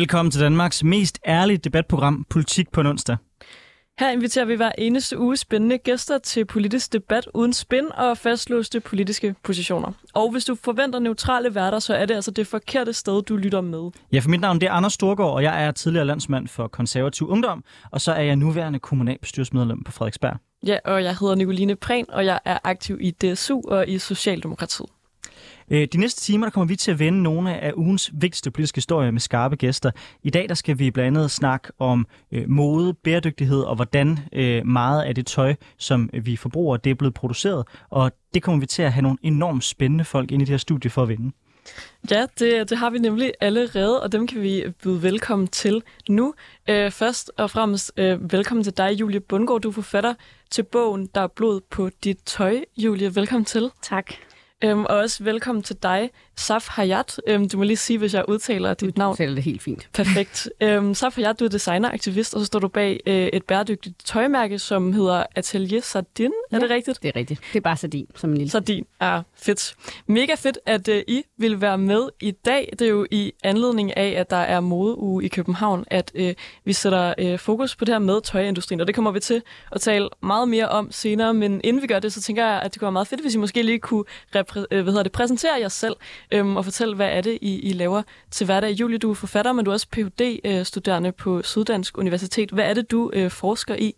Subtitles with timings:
[0.00, 3.16] Velkommen til Danmarks mest ærlige debatprogram, Politik på en onsdag.
[3.98, 8.80] Her inviterer vi hver eneste uge spændende gæster til politisk debat uden spin og fastlåste
[8.80, 9.92] politiske positioner.
[10.14, 13.60] Og hvis du forventer neutrale værter, så er det altså det forkerte sted, du lytter
[13.60, 13.90] med.
[14.12, 17.28] Ja, for mit navn det er Anders Storgård, og jeg er tidligere landsmand for konservativ
[17.28, 20.36] ungdom, og så er jeg nuværende kommunalbestyrelsesmedlem på Frederiksberg.
[20.66, 24.88] Ja, og jeg hedder Nicoline Prehn, og jeg er aktiv i DSU og i Socialdemokratiet.
[25.70, 28.76] Øh, de næste timer der kommer vi til at vende nogle af ugens vigtigste politiske
[28.76, 29.90] historier med skarpe gæster.
[30.22, 34.66] I dag der skal vi blandt andet snakke om øh, mode, bæredygtighed og hvordan øh,
[34.66, 37.66] meget af det tøj, som vi forbruger, det er blevet produceret.
[37.90, 40.56] Og det kommer vi til at have nogle enormt spændende folk ind i det her
[40.56, 41.32] studie for at vinde.
[42.10, 46.34] Ja, det, det har vi nemlig allerede, og dem kan vi byde velkommen til nu.
[46.68, 49.60] Øh, først og fremmest øh, velkommen til dig, Julie Bundgaard.
[49.60, 50.14] Du er forfatter
[50.50, 52.60] til bogen Der er blod på dit tøj.
[52.76, 53.70] Julie, velkommen til.
[53.82, 54.12] Tak.
[54.64, 57.20] Øhm, og også velkommen til dig, Saf Hayat.
[57.26, 59.16] Øhm, du må lige sige, hvis jeg udtaler dit navn.
[59.16, 59.88] Du det helt fint.
[59.92, 60.48] Perfekt.
[60.62, 64.58] Øhm, Saf Hayat, du er designeraktivist, og så står du bag øh, et bæredygtigt tøjmærke,
[64.58, 66.32] som hedder Atelier Sardin.
[66.52, 67.02] Ja, er det rigtigt?
[67.02, 67.40] det er rigtigt.
[67.52, 68.50] Det er bare Sardin, som en lille.
[68.50, 69.74] Sardin, ja, fedt.
[70.06, 72.72] Mega fedt, at øh, I vil være med i dag.
[72.72, 76.72] Det er jo i anledning af, at der er modeuge i København, at øh, vi
[76.72, 80.08] sætter øh, fokus på det her med tøjindustrien, og det kommer vi til at tale
[80.22, 81.34] meget mere om senere.
[81.34, 83.34] Men inden vi gør det, så tænker jeg, at det kunne være meget fedt, hvis
[83.34, 84.04] I måske lige kunne
[84.56, 85.96] Øh, hvad hedder det, præsentere jer selv
[86.30, 88.70] øhm, og fortælle, hvad er det, I, I laver til hverdag.
[88.70, 92.50] Julie, du er forfatter, men du er også Ph.D.-studerende på Syddansk Universitet.
[92.50, 93.94] Hvad er det, du øh, forsker i?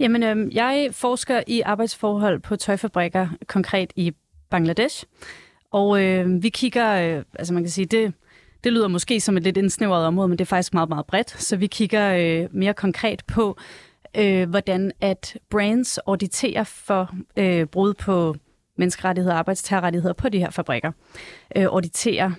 [0.00, 4.12] Jamen, øhm, jeg forsker i arbejdsforhold på tøjfabrikker, konkret i
[4.50, 5.04] Bangladesh.
[5.70, 8.12] Og øh, vi kigger, øh, altså man kan sige, det,
[8.64, 11.42] det lyder måske som et lidt indsnævret område, men det er faktisk meget, meget bredt.
[11.42, 13.56] Så vi kigger øh, mere konkret på,
[14.16, 18.36] øh, hvordan at brands auditerer for øh, brud på
[18.76, 20.92] menneskerettigheder og arbejdstagerrettigheder på de her fabrikker.
[21.56, 22.30] Øh, auditerer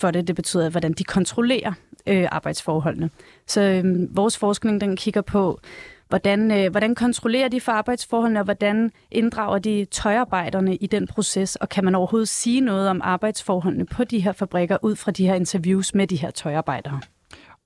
[0.00, 1.72] for det, det betyder, hvordan de kontrollerer
[2.06, 3.10] øh, arbejdsforholdene.
[3.46, 5.60] Så øh, vores forskning den kigger på,
[6.08, 11.56] hvordan, øh, hvordan kontrollerer de for arbejdsforholdene, og hvordan inddrager de tøjarbejderne i den proces,
[11.56, 15.26] og kan man overhovedet sige noget om arbejdsforholdene på de her fabrikker ud fra de
[15.26, 17.00] her interviews med de her tøjarbejdere?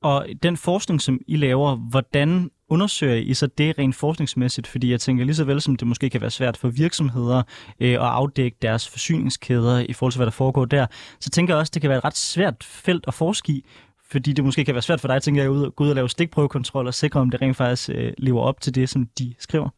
[0.03, 4.66] Og den forskning, som I laver, hvordan undersøger I så det rent forskningsmæssigt?
[4.66, 7.42] Fordi jeg tænker lige så vel, som det måske kan være svært for virksomheder
[7.80, 10.86] øh, at afdække deres forsyningskæder i forhold til, hvad der foregår der,
[11.20, 13.64] så tænker jeg også, det kan være et ret svært felt at forske i,
[14.10, 16.08] fordi det måske kan være svært for dig, tænker jeg, at gå ud og lave
[16.08, 19.69] stikprøvekontrol og sikre, om det rent faktisk øh, lever op til det, som de skriver.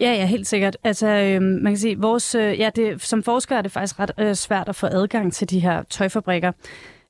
[0.00, 0.76] Ja, ja, helt sikkert.
[0.84, 4.10] Altså, øh, man kan sige, vores, øh, ja, det, som forsker er det faktisk ret
[4.18, 6.52] øh, svært at få adgang til de her tøjfabrikker.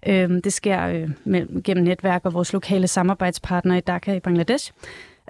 [0.06, 4.72] Øh, det sker øh, med, gennem netværk og vores lokale samarbejdspartnere i Dhaka i Bangladesh.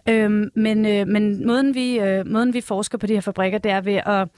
[0.08, 3.70] Øh, men øh, men måden, vi, øh, måden vi forsker på de her fabrikker, det
[3.70, 4.28] er ved at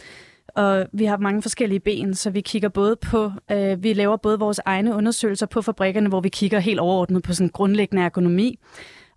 [0.55, 4.39] og vi har mange forskellige ben, så vi kigger både på, øh, vi laver både
[4.39, 8.59] vores egne undersøgelser på fabrikkerne, hvor vi kigger helt overordnet på sådan grundlæggende ergonomi,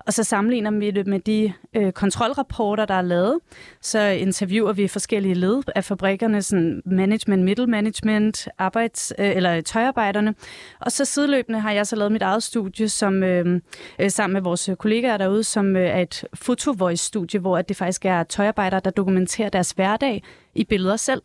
[0.07, 3.39] og så sammenligner vi det med de øh, kontrolrapporter, der er lavet.
[3.81, 10.35] Så interviewer vi forskellige led af fabrikkerne, sådan management, middle management, arbejds, øh, eller tøjarbejderne.
[10.79, 13.61] Og så sideløbende har jeg så lavet mit eget studie, som øh,
[13.99, 18.05] øh, sammen med vores kollegaer derude, som øh, er et fotovoice-studie, hvor at det faktisk
[18.05, 20.23] er tøjarbejdere, der dokumenterer deres hverdag
[20.55, 21.21] i billeder selv.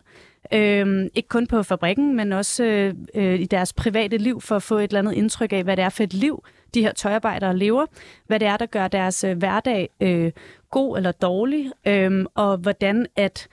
[0.55, 4.63] Øh, ikke kun på fabrikken, men også øh, øh, i deres private liv, for at
[4.63, 6.45] få et eller andet indtryk af, hvad det er for et liv,
[6.75, 7.87] de her tøjarbejdere lever,
[8.27, 10.33] hvad det er, der gør deres øh, hverdag øh,
[10.71, 13.49] god eller dårlig, øh, og hvordan at,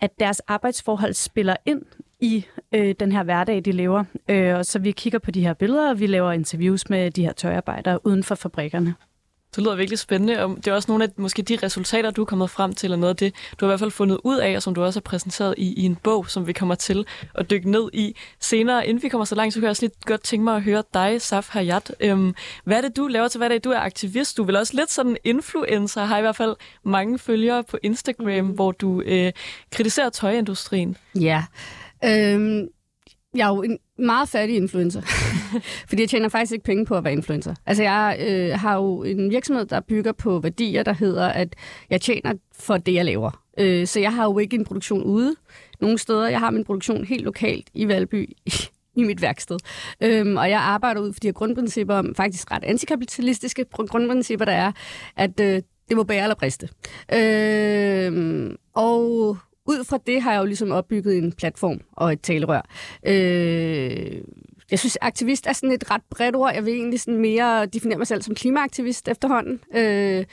[0.00, 1.82] at deres arbejdsforhold spiller ind
[2.20, 4.04] i øh, den her hverdag, de lever.
[4.28, 7.24] Øh, og så vi kigger på de her billeder, og vi laver interviews med de
[7.24, 8.94] her tøjarbejdere uden for fabrikkerne.
[9.56, 12.24] Det lyder virkelig spændende, og det er også nogle af måske de resultater, du er
[12.24, 14.56] kommet frem til, eller noget af det, du har i hvert fald fundet ud af,
[14.56, 17.50] og som du også har præsenteret i, i en bog, som vi kommer til at
[17.50, 18.86] dykke ned i senere.
[18.86, 20.82] Inden vi kommer så langt, så kan jeg også lidt godt tænke mig at høre
[20.94, 21.94] dig, Saf Hayat.
[22.00, 22.34] Øhm,
[22.64, 23.60] hvad er det, du laver til hverdag?
[23.64, 27.18] Du er aktivist, du er vel også lidt sådan influencer, har i hvert fald mange
[27.18, 28.46] følgere på Instagram, mm.
[28.50, 29.32] hvor du øh,
[29.72, 30.96] kritiserer tøjindustrien.
[31.14, 31.44] Ja,
[32.04, 32.68] øhm,
[33.34, 35.00] jeg er jo en meget fattig influencer,
[35.88, 37.54] fordi jeg tjener faktisk ikke penge på at være influencer.
[37.66, 41.54] Altså jeg øh, har jo en virksomhed, der bygger på værdier, der hedder, at
[41.90, 43.42] jeg tjener for det, jeg laver.
[43.58, 45.34] Øh, så jeg har jo ikke en produktion ude
[45.80, 46.28] nogle steder.
[46.28, 48.28] Jeg har min produktion helt lokalt i Valby,
[48.96, 49.58] i mit værksted.
[50.02, 54.72] Øhm, og jeg arbejder ud for de her grundprincipper, faktisk ret antikapitalistiske grundprincipper, der er,
[55.16, 56.68] at øh, det må bære eller briste.
[57.14, 59.36] Øhm, og
[59.68, 62.62] ud fra det har jeg jo ligesom opbygget en platform og et talerør.
[63.06, 64.22] Øh,
[64.70, 66.54] jeg synes, aktivist er sådan et ret bredt ord.
[66.54, 69.60] Jeg vil egentlig sådan mere definere mig selv som klimaaktivist efterhånden.
[69.74, 70.24] Øh,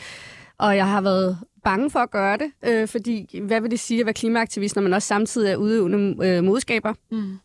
[0.57, 3.99] og jeg har været bange for at gøre det, øh, fordi hvad vil det sige
[3.99, 6.93] at være klimaaktivist, når man også samtidig er udøvende øh, modskaber?
[7.11, 7.37] Mm.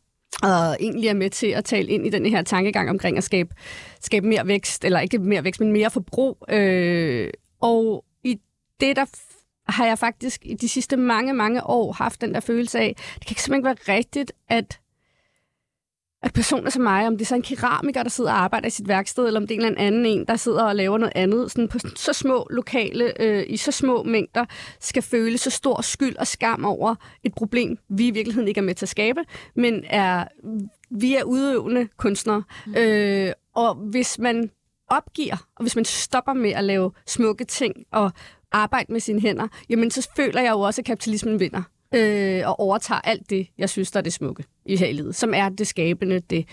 [0.42, 3.54] og egentlig er med til at tale ind i den her tankegang omkring at skabe,
[4.00, 6.44] skabe mere vækst, eller ikke mere vækst, men mere forbrug.
[6.48, 8.38] Øh, og i
[8.80, 9.04] det, der
[9.68, 13.26] har jeg faktisk i de sidste mange, mange år haft den der følelse af, det
[13.26, 14.80] kan simpelthen ikke være rigtigt, at
[16.22, 18.70] at personer som mig, om det er så en keramiker, der sidder og arbejder i
[18.70, 21.12] sit værksted, eller om det er en eller anden en, der sidder og laver noget
[21.14, 24.44] andet, sådan på så små lokale, øh, i så små mængder,
[24.80, 28.64] skal føle så stor skyld og skam over et problem, vi i virkeligheden ikke er
[28.64, 29.20] med til at skabe,
[29.54, 30.24] men er,
[30.90, 32.42] vi er udøvende kunstnere.
[32.66, 32.74] Mm.
[32.74, 34.50] Øh, og hvis man
[34.88, 38.10] opgiver, og hvis man stopper med at lave smukke ting og
[38.52, 41.62] arbejde med sine hænder, jamen så føler jeg jo også, at kapitalismen vinder
[41.94, 45.34] øh, og overtager alt det, jeg synes, der er det smukke i her livet, som
[45.34, 46.48] er det skabende, det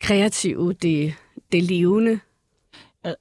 [0.00, 1.14] kreative, det,
[1.52, 2.20] det levende.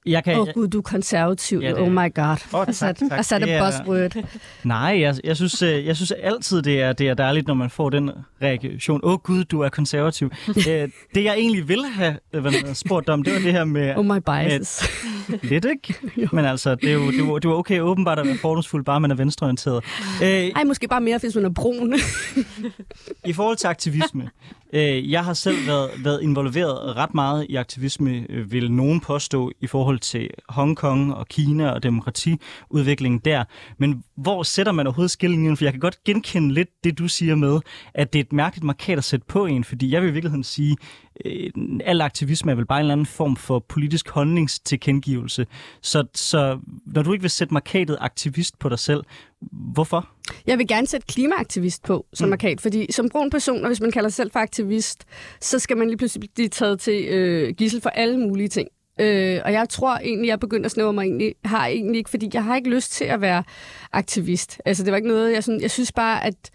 [0.06, 1.60] Jeg kan, Åh oh, gud, du er konservativ.
[1.60, 1.80] Ja, det...
[1.80, 2.38] Oh my god.
[2.54, 3.12] Oh, tak, tak.
[3.12, 3.66] Jeg satte er...
[3.66, 4.26] buzzword.
[4.64, 7.70] Nej, jeg, jeg, synes, øh, jeg synes altid, det er, det er dejligt, når man
[7.70, 8.12] får den
[8.42, 9.00] reaktion.
[9.04, 10.32] Åh oh, gud, du er konservativ.
[10.68, 12.18] Øh, det jeg egentlig ville have
[12.74, 13.96] spurgt om, det var det her med...
[13.98, 14.90] Oh my biases.
[15.28, 15.96] Med, lidt, ikke?
[16.32, 19.00] Men altså, det er jo, det er, det er okay åbenbart at være fordomsfuld, bare
[19.00, 19.84] man er venstreorienteret.
[20.24, 21.94] Øh, Ej, måske bare mere, hvis man er brun.
[23.26, 24.30] I forhold til aktivisme.
[24.74, 29.52] Øh, jeg har selv været, været involveret ret meget i aktivisme, øh, vil nogen påstå,
[29.62, 33.44] i forhold til Hongkong og Kina og demokratiudviklingen der.
[33.78, 35.58] Men hvor sætter man overhovedet skillingen?
[35.58, 37.60] For jeg kan godt genkende lidt det, du siger med,
[37.94, 40.44] at det er et mærkeligt markat at sætte på en, fordi jeg vil i virkeligheden
[40.44, 40.78] sige,
[41.26, 41.50] øh,
[41.86, 45.48] al aktivisme er vel bare en eller anden form for politisk holdningstilkendgivelse.
[45.82, 49.04] Så, så når du ikke vil sætte markatet aktivist på dig selv,
[49.52, 50.10] hvorfor?
[50.48, 52.30] Jeg vil gerne sætte klimaaktivist på som mm.
[52.30, 55.06] markat, fordi som brun person, og hvis man kalder sig selv for aktivist,
[55.42, 58.68] så skal man lige pludselig blive taget til øh, gissel for alle mulige ting.
[59.00, 62.30] Øh, og jeg tror egentlig, jeg begynder at snævre mig egentlig, har egentlig ikke, fordi
[62.34, 63.44] jeg har ikke lyst til at være
[63.94, 64.62] aktivist.
[64.66, 66.52] Altså det var ikke noget, jeg, sådan, jeg synes bare, at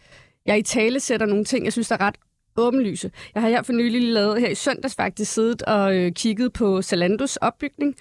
[0.46, 2.16] jeg i tale sætter nogle ting, jeg synes, der er ret
[2.56, 3.10] åbenlyse.
[3.34, 6.82] Jeg har her for nylig lavet, her i søndags faktisk, siddet og øh, kigget på
[6.82, 7.94] Zalandos opbygning.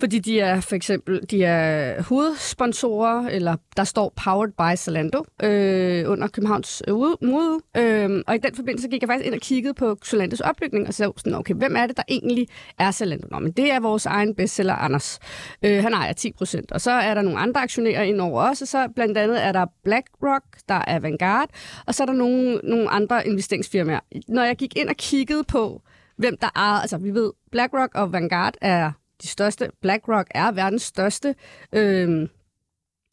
[0.00, 6.10] Fordi de er for eksempel de er hovedsponsorer, eller der står Powered by Zalando øh,
[6.10, 7.58] under Københavns øh, mode.
[7.76, 10.94] Øh, og i den forbindelse gik jeg faktisk ind og kiggede på Zalandos opbygning, og
[10.94, 12.48] så sådan, okay, hvem er det, der egentlig
[12.78, 13.26] er Zalando?
[13.30, 15.18] Nå, men det er vores egen bestseller, Anders.
[15.62, 16.72] Øh, han ejer 10 procent.
[16.72, 19.66] Og så er der nogle andre aktionærer indover også, og så blandt andet er der
[19.84, 21.50] BlackRock, der er Vanguard,
[21.86, 24.00] og så er der nogle, nogle andre investeringsfirmaer.
[24.28, 25.82] Når jeg gik ind og kiggede på,
[26.16, 28.92] hvem der er, altså vi ved, BlackRock og Vanguard er
[29.22, 29.70] de største.
[29.82, 31.34] BlackRock er verdens største
[31.72, 32.28] øhm,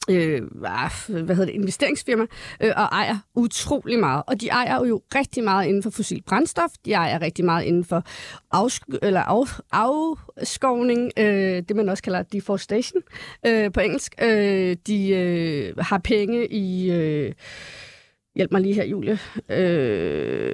[0.10, 0.42] øh,
[1.10, 2.26] øh, hvad hedder det, investeringsfirma,
[2.62, 4.24] øh, og ejer utrolig meget.
[4.28, 7.84] Og de ejer jo rigtig meget inden for fossil brændstof, de ejer rigtig meget inden
[7.84, 8.04] for
[8.56, 13.02] afsk- eller af, afskovning, øh, det man også kalder deforestation
[13.46, 14.16] øh, på engelsk.
[14.22, 16.92] Øh, de øh, har penge i...
[16.92, 17.34] Øh,
[18.36, 19.20] hjælp mig lige her, Julie.
[19.50, 20.54] Øh,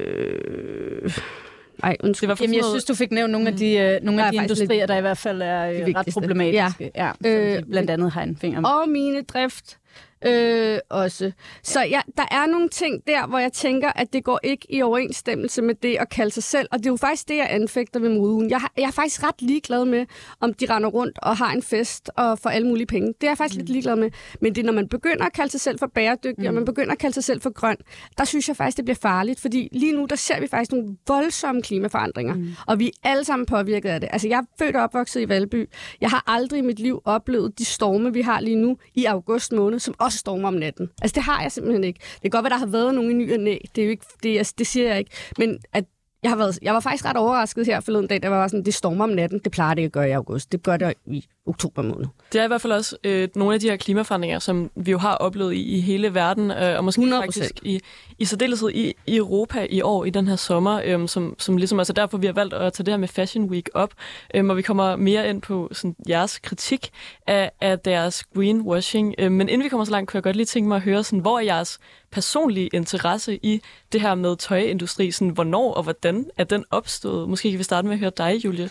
[1.83, 2.29] Nej, undskyld.
[2.29, 4.37] Det var Jamen, jeg synes, du fik nævnt nogle af de, uh, nogle af de
[4.37, 4.89] industrier, lidt...
[4.89, 6.91] der i hvert fald er uh, ret problematiske.
[6.95, 7.11] Ja.
[7.23, 8.69] Ja, øh, blandt andet har en finger med.
[8.69, 9.77] Og mine drift
[10.25, 11.31] øh, også.
[11.63, 14.81] Så ja, der er nogle ting der, hvor jeg tænker, at det går ikke i
[14.81, 16.67] overensstemmelse med det at kalde sig selv.
[16.71, 18.49] Og det er jo faktisk det, jeg anfægter ved modeugen.
[18.49, 20.05] Jeg, jeg er faktisk ret ligeglad med,
[20.39, 23.07] om de render rundt og har en fest og får alle mulige penge.
[23.07, 23.59] Det er jeg faktisk mm.
[23.59, 24.11] lidt ligeglad med.
[24.41, 26.47] Men det er, når man begynder at kalde sig selv for bæredygtig, mm.
[26.47, 27.77] og man begynder at kalde sig selv for grøn,
[28.17, 29.39] der synes jeg faktisk, det bliver farligt.
[29.39, 32.33] Fordi lige nu, der ser vi faktisk nogle voldsomme klimaforandringer.
[32.33, 32.51] Mm.
[32.67, 34.09] Og vi er alle sammen påvirket af det.
[34.11, 35.69] Altså, jeg er født og opvokset i Valby.
[36.01, 39.51] Jeg har aldrig i mit liv oplevet de storme, vi har lige nu i august
[39.51, 40.89] måned, som også stormer om natten.
[41.01, 41.99] Altså, det har jeg simpelthen ikke.
[42.13, 43.57] Det kan godt være, der har været nogen i ny og næ.
[43.75, 45.11] Det, er jo ikke, det, altså, det siger jeg ikke.
[45.37, 45.85] Men at
[46.23, 48.73] jeg, har været, jeg var faktisk ret overrasket her forleden dag, der var sådan, det
[48.73, 49.39] stormer om natten.
[49.43, 50.51] Det plejer det ikke at gøre i august.
[50.51, 52.07] Det gør det i oktober måned.
[52.33, 54.97] Det er i hvert fald også øh, nogle af de her klimaforandringer, som vi jo
[54.97, 57.15] har oplevet i, i hele verden, øh, og måske 100%.
[57.15, 57.79] faktisk i,
[58.19, 61.79] i særdeleshed i, i Europa i år, i den her sommer, øh, som, som ligesom
[61.79, 63.93] altså derfor, vi har valgt at tage det her med Fashion Week op,
[64.33, 66.89] øh, hvor vi kommer mere ind på sådan, jeres kritik
[67.27, 69.15] af, af deres greenwashing.
[69.17, 71.03] Øh, men inden vi kommer så langt, kunne jeg godt lige tænke mig at høre,
[71.03, 71.79] sådan, hvor er jeres
[72.11, 75.11] personlige interesse i det her med tøjindustri?
[75.11, 77.29] Sådan, hvornår og hvordan er den opstået?
[77.29, 78.69] Måske kan vi starte med at høre dig, Julie.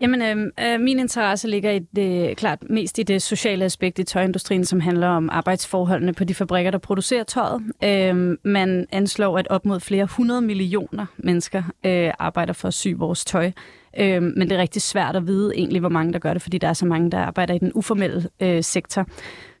[0.00, 4.04] Jamen, øhm, øh, min interesse ligger i det, klart mest i det sociale aspekt i
[4.04, 7.62] tøjindustrien, som handler om arbejdsforholdene på de fabrikker, der producerer tøjet.
[7.84, 12.88] Øh, man anslår, at op mod flere hundrede millioner mennesker øh, arbejder for at sy
[12.96, 13.50] vores tøj.
[13.98, 16.58] Øh, men det er rigtig svært at vide egentlig, hvor mange der gør det, fordi
[16.58, 19.06] der er så mange, der arbejder i den uformelle øh, sektor.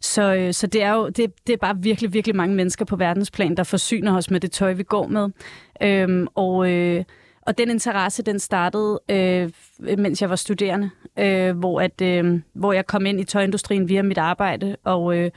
[0.00, 2.96] Så, øh, så det er jo det, det er bare virkelig, virkelig mange mennesker på
[2.96, 5.28] verdensplan, der forsyner os med det tøj, vi går med.
[5.82, 6.70] Øh, og...
[6.70, 7.04] Øh,
[7.46, 9.50] og den interesse, den startede, øh,
[9.98, 14.02] mens jeg var studerende, øh, hvor, at, øh, hvor jeg kom ind i tøjindustrien via
[14.02, 15.30] mit arbejde, og øh,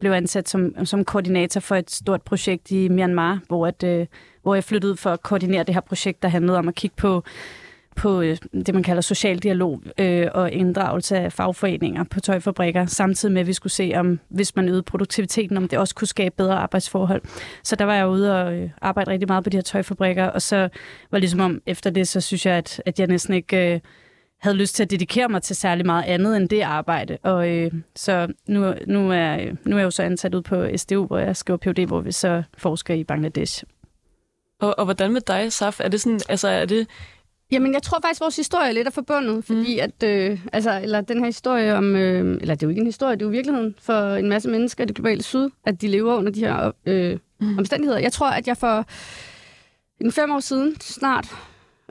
[0.00, 4.06] blev ansat som, som koordinator for et stort projekt i Myanmar, hvor, at, øh,
[4.42, 7.22] hvor jeg flyttede for at koordinere det her projekt, der handlede om at kigge på
[7.94, 8.36] på øh,
[8.66, 13.46] det, man kalder social dialog øh, og inddragelse af fagforeninger på tøjfabrikker, samtidig med, at
[13.46, 17.22] vi skulle se, om hvis man øgede produktiviteten, om det også kunne skabe bedre arbejdsforhold.
[17.62, 20.42] Så der var jeg ude og øh, arbejde rigtig meget på de her tøjfabrikker, og
[20.42, 20.68] så
[21.10, 23.74] var ligesom om, efter det, så synes jeg, at, at jeg næsten ikke...
[23.74, 23.80] Øh,
[24.44, 27.18] havde lyst til at dedikere mig til særlig meget andet end det arbejde.
[27.22, 30.66] Og øh, så nu, nu, er, øh, nu er jeg jo så ansat ud på
[30.76, 33.64] SDU, hvor jeg skriver PhD, hvor vi så forsker i Bangladesh.
[34.60, 35.80] Og, og hvordan med dig, Saf?
[35.80, 36.86] Er det sådan, altså er det
[37.54, 39.82] Jamen, jeg tror faktisk, vores historie er lidt er forbundet, fordi mm.
[39.82, 42.86] at, øh, altså, eller den her historie om, øh, eller det er jo ikke en
[42.86, 45.88] historie, det er jo virkeligheden for en masse mennesker i det globale syd, at de
[45.88, 47.58] lever under de her øh, mm.
[47.58, 47.98] omstændigheder.
[48.00, 48.86] Jeg tror, at jeg for
[50.00, 51.26] en fem år siden snart,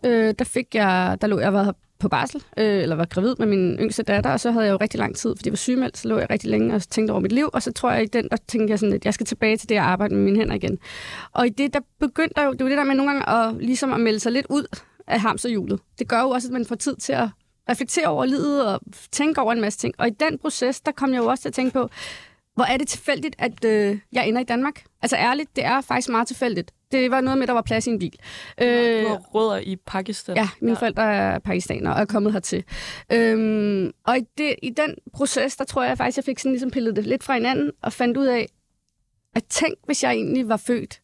[0.05, 3.47] øh, der fik jeg, der lå jeg var på barsel, øh, eller var gravid med
[3.47, 5.97] min yngste datter, og så havde jeg jo rigtig lang tid, fordi jeg var sygemeldt,
[5.97, 8.05] så lå jeg rigtig længe og tænkte over mit liv, og så tror jeg i
[8.05, 10.37] den, der tænkte jeg sådan, at jeg skal tilbage til det at arbejde med mine
[10.37, 10.79] hænder igen.
[11.31, 13.55] Og i det, der begyndte der jo, det var det der med nogle gange at,
[13.65, 14.65] ligesom at melde sig lidt ud
[15.07, 15.79] af hamsterhjulet.
[15.99, 17.29] Det gør jo også, at man får tid til at
[17.69, 18.81] reflektere over livet og
[19.11, 19.93] tænke over en masse ting.
[19.97, 21.89] Og i den proces, der kom jeg jo også til at tænke på,
[22.55, 24.83] hvor er det tilfældigt, at øh, jeg ender i Danmark?
[25.01, 26.71] Altså ærligt, det er faktisk meget tilfældigt.
[26.91, 28.19] Det var noget med, at der var plads i en bil.
[28.61, 30.35] Øh, du rødder i Pakistan.
[30.35, 30.79] Ja, mine ja.
[30.79, 32.63] forældre er pakistanere og er kommet hertil.
[33.11, 36.71] Øhm, og i, det, i den proces, der tror jeg faktisk, jeg fik sådan ligesom
[36.71, 38.47] pillet det lidt fra hinanden og fandt ud af,
[39.35, 41.01] at tænk, hvis jeg egentlig var født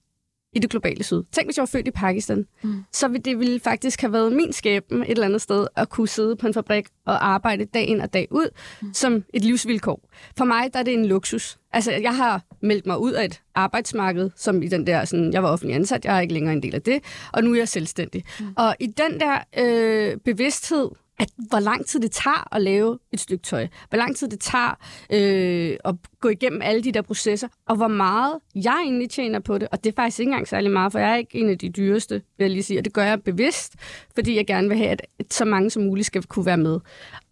[0.53, 1.23] i det globale syd.
[1.31, 2.45] Tænk, hvis jeg var født i Pakistan.
[2.63, 2.83] Mm.
[2.93, 6.07] Så ville det ville faktisk have været min skæbne et eller andet sted at kunne
[6.07, 8.49] sidde på en fabrik og arbejde dag ind og dag ud
[8.81, 8.93] mm.
[8.93, 10.09] som et livsvilkår.
[10.37, 11.57] For mig der er det en luksus.
[11.73, 15.43] Altså, jeg har meldt mig ud af et arbejdsmarked, som i den der, sådan, jeg
[15.43, 17.03] var offentlig ansat, jeg er ikke længere en del af det,
[17.33, 18.23] og nu er jeg selvstændig.
[18.39, 18.45] Mm.
[18.57, 20.89] Og i den der øh, bevidsthed
[21.19, 24.39] at hvor lang tid det tager at lave et stykke tøj, hvor lang tid det
[24.39, 24.77] tager
[25.13, 29.57] øh, at gå igennem alle de der processer, og hvor meget jeg egentlig tjener på
[29.57, 31.57] det, og det er faktisk ikke engang særlig meget, for jeg er ikke en af
[31.57, 33.75] de dyreste, vil jeg lige sige, og det gør jeg bevidst,
[34.15, 36.79] fordi jeg gerne vil have, at så mange som muligt skal kunne være med.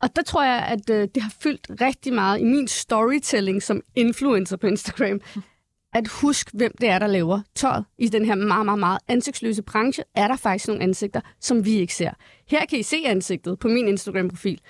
[0.01, 3.81] Og der tror jeg, at øh, det har fyldt rigtig meget i min storytelling som
[3.95, 5.21] influencer på Instagram,
[5.93, 7.85] at huske, hvem det er, der laver tøjet.
[7.97, 11.71] I den her meget, meget, meget ansigtsløse branche er der faktisk nogle ansigter, som vi
[11.71, 12.11] ikke ser.
[12.47, 14.61] Her kan I se ansigtet på min Instagram-profil.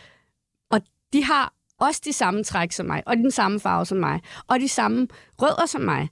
[0.72, 0.82] Og
[1.14, 4.60] de har også de samme træk som mig, og den samme farve som mig, og
[4.60, 5.08] de samme
[5.42, 6.10] rødder som mig,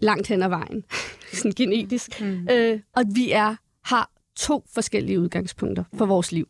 [0.00, 0.84] langt hen ad vejen,
[1.32, 2.20] sådan genetisk.
[2.20, 2.48] Mm.
[2.50, 6.48] Øh, og vi er har to forskellige udgangspunkter for vores liv.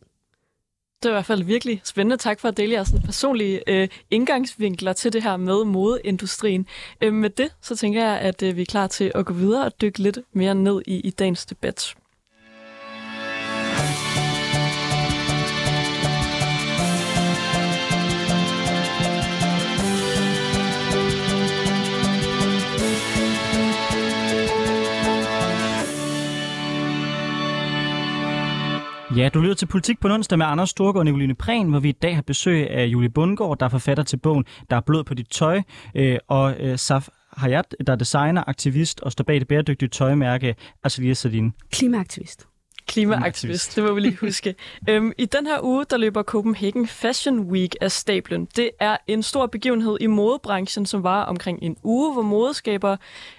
[1.03, 2.17] Det er i hvert fald virkelig spændende.
[2.17, 6.67] Tak for at dele jeres personlige øh, indgangsvinkler til det her med modeindustrien.
[7.01, 9.65] Øh, med det, så tænker jeg, at øh, vi er klar til at gå videre
[9.65, 11.95] og dykke lidt mere ned i, i dagens debat.
[29.17, 31.89] Ja, du lytter til Politik på onsdag med Anders Storgård og Nicoline Prehn, hvor vi
[31.89, 35.03] i dag har besøg af Julie Bundgaard, der er forfatter til bogen Der er blod
[35.03, 35.61] på dit tøj,
[35.95, 37.07] øh, og øh, Saf
[37.37, 41.53] Hayat, der er designer, aktivist og står bag det bæredygtige tøjmærke Atelier Sardin.
[41.71, 42.47] Klimaaktivist
[42.87, 43.75] klimaaktivist.
[43.75, 44.55] Det må vi lige huske.
[44.89, 48.47] øhm, I den her uge, der løber Copenhagen Fashion Week af stablen.
[48.55, 52.97] Det er en stor begivenhed i modebranchen, som var omkring en uge, hvor modeskaber,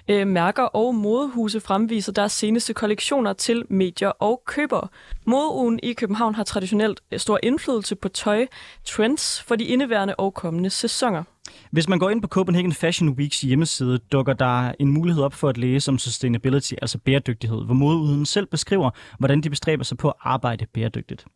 [0.08, 4.88] øh, mærker og modehuse fremviser deres seneste kollektioner til medier og købere.
[5.24, 8.46] Modeugen i København har traditionelt stor indflydelse på tøj,
[8.84, 11.22] trends for de indeværende og kommende sæsoner.
[11.70, 15.48] Hvis man går ind på Copenhagen Fashion Weeks hjemmeside, dukker der en mulighed op for
[15.48, 20.08] at læse om sustainability, altså bæredygtighed, hvor modeuden selv beskriver, hvordan de bestræber sig på
[20.08, 21.26] at arbejde bæredygtigt.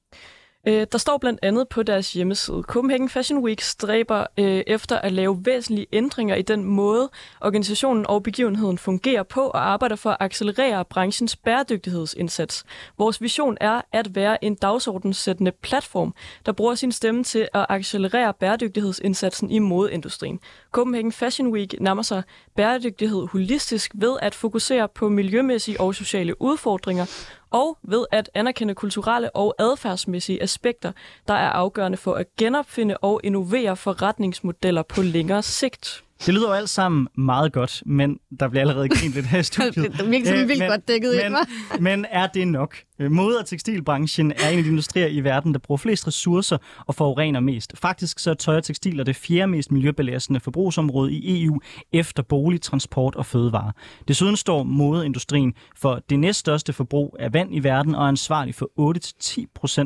[0.68, 5.12] Øh, der står blandt andet på deres hjemmeside, Copenhagen Fashion Week stræber øh, efter at
[5.12, 10.16] lave væsentlige ændringer i den måde, organisationen og begivenheden fungerer på og arbejder for at
[10.20, 12.64] accelerere branchens bæredygtighedsindsats.
[12.98, 16.14] Vores vision er at være en dagsordenssættende platform,
[16.46, 20.40] der bruger sin stemme til at accelerere bæredygtighedsindsatsen i modeindustrien.
[20.72, 22.22] Copenhagen Fashion Week nærmer sig
[22.56, 27.06] bæredygtighed holistisk ved at fokusere på miljømæssige og sociale udfordringer
[27.52, 30.92] og ved at anerkende kulturelle og adfærdsmæssige aspekter,
[31.28, 36.02] der er afgørende for at genopfinde og innovere forretningsmodeller på længere sigt.
[36.26, 39.42] Det lyder jo alt sammen meget godt, men der bliver allerede grint lidt her i
[39.52, 39.92] studiet.
[39.98, 41.36] det virker som vildt godt dækket men,
[41.72, 42.76] ind, men er det nok?
[43.02, 46.58] Øh, mode- og tekstilbranchen er en af de industrier i verden, der bruger flest ressourcer
[46.86, 47.78] og forurener mest.
[47.78, 51.60] Faktisk så er tøj og tekstiler det fjerde mest miljøbelastende forbrugsområde i EU
[51.92, 53.72] efter bolig, transport og fødevare.
[54.08, 58.70] Desuden står modeindustrien for det næststørste forbrug af vand i verden og er ansvarlig for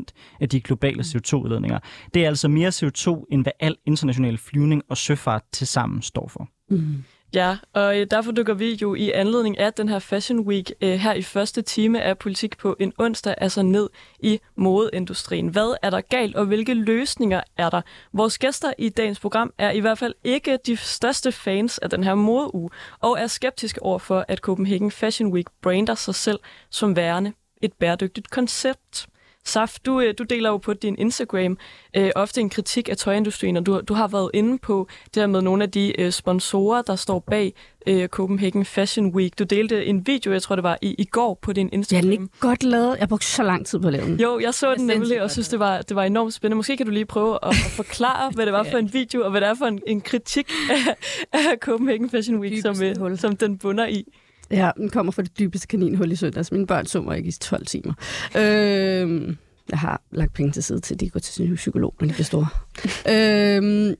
[0.00, 1.78] 8-10% af de globale CO2-udledninger.
[2.14, 6.28] Det er altså mere CO2, end hvad al international flyvning og søfart til sammen står
[6.28, 6.48] for.
[6.70, 7.04] Mm.
[7.36, 10.92] Ja, og øh, derfor dykker vi jo i anledning af den her Fashion Week øh,
[10.92, 13.88] her i første time af Politik på en onsdag, altså ned
[14.20, 15.48] i modeindustrien.
[15.48, 17.80] Hvad er der galt, og hvilke løsninger er der?
[18.12, 22.04] Vores gæster i dagens program er i hvert fald ikke de største fans af den
[22.04, 26.38] her modeuge, og er skeptiske over for, at Copenhagen Fashion Week brander sig selv
[26.70, 29.06] som værende et bæredygtigt koncept.
[29.46, 31.58] Saf, du, øh, du deler jo på din Instagram
[31.96, 35.26] øh, ofte en kritik af tøjindustrien, og du, du har været inde på det her
[35.26, 37.54] med nogle af de øh, sponsorer, der står bag
[37.86, 39.38] øh, Copenhagen Fashion Week.
[39.38, 42.10] Du delte en video, jeg tror det var i, i går på din Instagram.
[42.10, 42.96] Ja, den er godt lavet.
[43.00, 44.20] Jeg brugte så lang tid på at lave den.
[44.20, 46.56] Jo, jeg så den nemlig, og synes, det var, det var enormt spændende.
[46.56, 49.30] Måske kan du lige prøve at, at forklare, hvad det var for en video, og
[49.30, 50.96] hvad det er for en, en kritik af,
[51.32, 54.04] af Copenhagen Fashion Week, som, øh, som den bunder i.
[54.50, 56.52] Ja, den kommer fra det dybeste kaninhul i søndags.
[56.52, 57.94] Mine børn så mig ikke i 12 timer.
[58.36, 59.36] Øh,
[59.70, 62.12] jeg har lagt penge til side til, at de går til sin psykolog, når de
[62.12, 62.46] bliver store.
[63.14, 63.94] øh,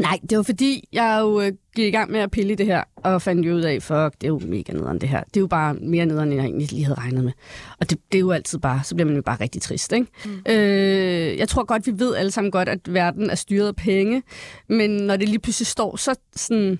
[0.00, 2.66] nej, det var fordi, jeg jo øh, gik i gang med at pille i det
[2.66, 5.22] her, og fandt jo ud af, fuck, det er jo mega nederen det her.
[5.22, 7.32] Det er jo bare mere nederen, end jeg egentlig lige havde regnet med.
[7.80, 10.06] Og det, det er jo altid bare, så bliver man jo bare rigtig trist, ikke?
[10.24, 10.52] Mm.
[10.52, 14.22] Øh, jeg tror godt, vi ved alle sammen godt, at verden er styret af penge,
[14.68, 16.78] men når det lige pludselig står så sådan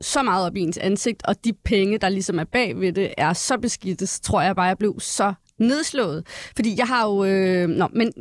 [0.00, 3.14] så meget op i ens ansigt, og de penge, der ligesom er bag ved det,
[3.16, 6.26] er så beskidte, så tror jeg bare, jeg blev så nedslået.
[6.56, 7.24] Fordi jeg har jo...
[7.24, 8.12] Øh, nå, men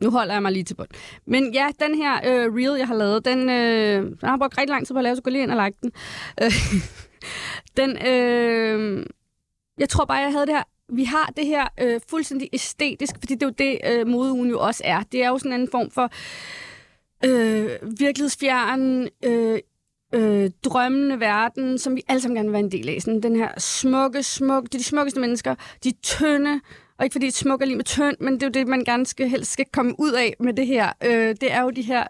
[0.00, 0.88] nu holder jeg mig lige til bund.
[1.26, 4.70] Men ja, den her øh, reel, jeg har lavet, den, øh, den har brugt rigtig
[4.70, 5.92] lang tid på at lave, så gå lige ind og like den.
[6.42, 6.52] Øh,
[7.78, 9.06] den, øh,
[9.78, 13.34] jeg tror bare, jeg havde det her vi har det her øh, fuldstændig æstetisk, fordi
[13.34, 15.02] det er jo det, øh, modeugen jo også er.
[15.12, 16.10] Det er jo sådan en form for
[17.24, 19.58] øh, virkelighedsfjern, øh,
[20.14, 23.02] øh, drømmende verden, som vi alle sammen gerne vil være en del af.
[23.02, 26.60] Sådan den her smukke, smukke, det er de smukkeste mennesker, de tynde,
[26.98, 29.06] og ikke fordi det smukker lige med tynd, men det er jo det, man gerne
[29.06, 30.92] skal, helst skal komme ud af med det her.
[31.04, 32.06] Øh, det er jo de her,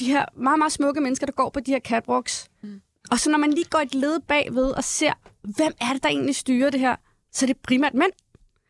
[0.00, 2.48] de her meget, meget smukke mennesker, der går på de her catwalks.
[2.62, 2.80] Mm.
[3.10, 5.12] Og så når man lige går et led bagved og ser,
[5.42, 6.96] hvem er det, der egentlig styrer det her,
[7.32, 8.12] så er det primært mænd.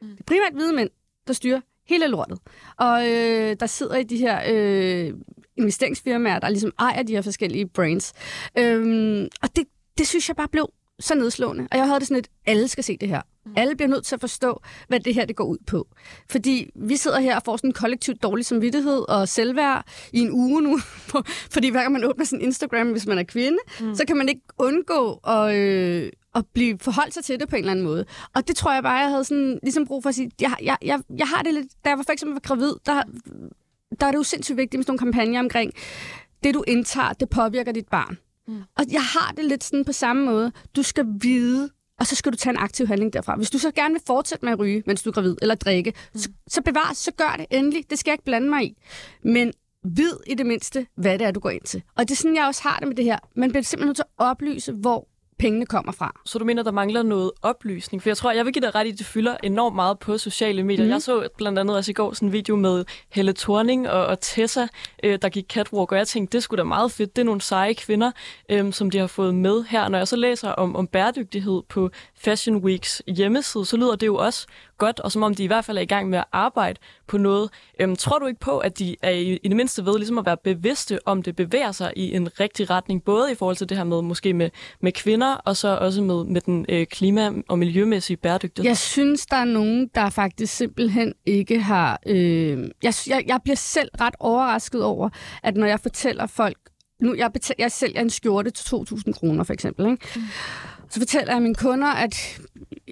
[0.02, 0.08] Mm.
[0.08, 0.90] Det er primært hvide mænd,
[1.26, 2.38] der styrer hele lortet.
[2.76, 5.14] Og øh, der sidder i de her øh,
[5.58, 8.12] investeringsfirmaer, der ligesom ejer de her forskellige brands.
[8.58, 9.64] Øhm, og det,
[9.98, 10.68] det synes jeg bare blev
[11.00, 11.68] så nedslående.
[11.70, 13.20] Og jeg havde det sådan lidt, alle skal se det her.
[13.46, 13.52] Mm.
[13.56, 15.88] Alle bliver nødt til at forstå, hvad det her det går ud på.
[16.30, 20.30] Fordi vi sidder her og får sådan en kollektivt dårlig samvittighed og selvværd i en
[20.32, 20.78] uge nu.
[21.54, 23.94] fordi hver gang man åbner sin Instagram, hvis man er kvinde, mm.
[23.94, 27.60] så kan man ikke undgå at, øh, at blive forholdt sig til det på en
[27.60, 28.04] eller anden måde.
[28.34, 30.76] Og det tror jeg bare, jeg havde sådan, ligesom brug for at sige, jeg, jeg,
[30.82, 33.02] jeg, jeg har det lidt, da jeg for eksempel var gravid, der,
[34.00, 35.72] der er det jo sindssygt vigtigt med sådan nogle kampagner omkring,
[36.44, 38.18] det du indtager, det påvirker dit barn.
[38.48, 38.62] Mm.
[38.76, 40.52] Og jeg har det lidt sådan på samme måde.
[40.76, 41.70] Du skal vide,
[42.00, 43.36] og så skal du tage en aktiv handling derfra.
[43.36, 45.92] Hvis du så gerne vil fortsætte med at ryge, mens du er gravid, eller drikke,
[46.14, 46.20] mm.
[46.20, 47.90] så, så bevar, så gør det endelig.
[47.90, 48.76] Det skal jeg ikke blande mig i.
[49.24, 49.52] Men
[49.84, 51.82] vid i det mindste, hvad det er, du går ind til.
[51.96, 53.18] Og det er sådan, jeg også har det med det her.
[53.36, 56.20] Man bliver simpelthen nødt til at oplyse, hvor pengene kommer fra.
[56.24, 58.02] Så du mener, der mangler noget oplysning?
[58.02, 60.18] For jeg tror, jeg vil give dig ret i, at det fylder enormt meget på
[60.18, 60.84] sociale medier.
[60.84, 60.90] Mm.
[60.90, 64.20] Jeg så blandt andet også i går sådan en video med Helle Thorning og, og
[64.20, 64.66] Tessa,
[65.04, 67.16] øh, der gik catwalk, og jeg tænkte, det skulle da meget fedt.
[67.16, 68.10] Det er nogle seje kvinder,
[68.48, 69.88] øh, som de har fået med her.
[69.88, 74.16] Når jeg så læser om, om bæredygtighed på Fashion Weeks hjemmeside, så lyder det jo
[74.16, 74.46] også
[74.78, 77.18] godt, og som om de i hvert fald er i gang med at arbejde på
[77.18, 77.50] noget.
[77.80, 80.26] Øhm, tror du ikke på, at de er i, i det mindste ved ligesom at
[80.26, 83.76] være bevidste om det bevæger sig i en rigtig retning, både i forhold til det
[83.76, 87.58] her med måske med, med kvinder, og så også med, med den øh, klima- og
[87.58, 88.68] miljømæssige bæredygtighed?
[88.68, 92.00] Jeg synes, der er nogen, der faktisk simpelthen ikke har...
[92.06, 95.08] Øh, jeg, jeg, jeg bliver selv ret overrasket over,
[95.42, 96.56] at når jeg fortæller folk,
[97.00, 100.06] nu jeg, betal, jeg sælger en skjorte til 2.000 kroner for eksempel, ikke?
[100.16, 100.22] Mm.
[100.90, 102.40] så fortæller jeg mine kunder, at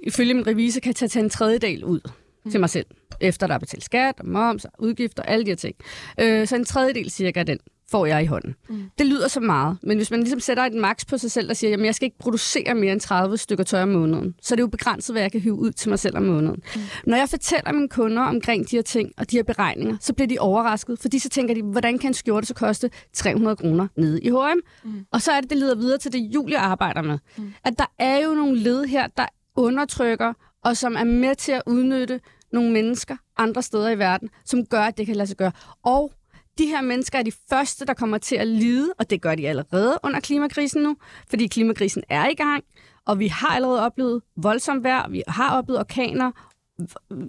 [0.07, 2.01] ifølge min revisor kan jeg tage en tredjedel ud
[2.45, 2.51] mm.
[2.51, 2.87] til mig selv,
[3.21, 5.75] efter der er betalt skat og moms og udgifter og alle de her ting.
[6.21, 7.59] Øh, så en tredjedel cirka den
[7.90, 8.55] får jeg i hånden.
[8.69, 8.90] Mm.
[8.99, 11.57] Det lyder så meget, men hvis man ligesom sætter et max på sig selv og
[11.57, 14.57] siger, at jeg skal ikke producere mere end 30 stykker tøj om måneden, så er
[14.57, 16.62] det jo begrænset, hvad jeg kan hive ud til mig selv om måneden.
[16.77, 16.81] Mm.
[17.07, 20.29] Når jeg fortæller mine kunder omkring de her ting og de her beregninger, så bliver
[20.29, 24.21] de overrasket, fordi så tænker de, hvordan kan en skjorte så koste 300 kroner nede
[24.21, 24.61] i H&M?
[24.85, 25.07] Mm.
[25.12, 27.19] Og så er det, det leder videre til det, Julie arbejder med.
[27.37, 27.53] Mm.
[27.64, 30.33] At der er jo nogle led her, der undertrykker,
[30.64, 32.21] og som er med til at udnytte
[32.53, 35.53] nogle mennesker andre steder i verden, som gør, at det kan lade sig gøre.
[35.83, 36.12] Og
[36.59, 39.49] de her mennesker er de første, der kommer til at lide, og det gør de
[39.49, 40.97] allerede under klimakrisen nu,
[41.31, 42.64] fordi klimakrisen er i gang,
[43.07, 46.31] og vi har allerede oplevet voldsomt vejr, vi har oplevet orkaner,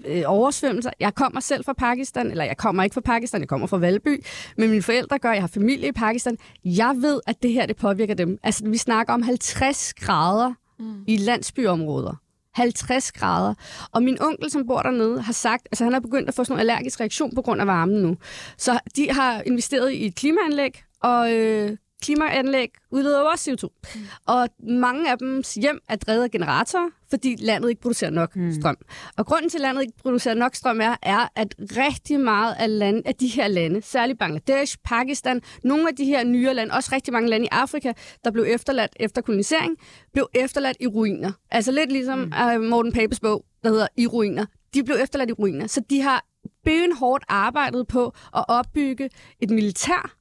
[0.06, 0.92] øh, oversvømmelser.
[1.00, 4.24] Jeg kommer selv fra Pakistan, eller jeg kommer ikke fra Pakistan, jeg kommer fra Valby,
[4.58, 6.38] men mine forældre gør, jeg har familie i Pakistan.
[6.66, 8.38] Jeg ved, at det her det påvirker dem.
[8.44, 11.04] Altså, vi snakker om 50 grader mm.
[11.08, 12.22] i landsbyområder.
[12.56, 13.54] 50 grader.
[13.92, 16.56] Og min onkel, som bor dernede, har sagt, altså han har begyndt at få sådan
[16.56, 18.18] en allergisk reaktion på grund af varmen nu.
[18.58, 23.89] Så de har investeret i et klimaanlæg, og øh, klimaanlæg udleder jo også CO2.
[23.96, 24.02] Mm.
[24.26, 28.52] Og mange af dem hjem er drevet af generatorer, fordi landet ikke producerer nok mm.
[28.52, 28.78] strøm.
[29.18, 32.80] Og grunden til, at landet ikke producerer nok strøm er, er at rigtig meget af,
[32.80, 36.89] land, af de her lande, særligt Bangladesh, Pakistan, nogle af de her nye lande, også
[36.94, 39.78] rigtig mange lande i Afrika, der blev efterladt efter kolonisering,
[40.13, 41.32] blev efterladt i ruiner.
[41.52, 42.32] Altså lidt ligesom mm.
[42.56, 44.46] uh, Morten Papes bog, der hedder I ruiner.
[44.74, 46.26] De blev efterladt i ruiner, så de har
[46.65, 50.15] benhårdt arbejdet på at opbygge et militær,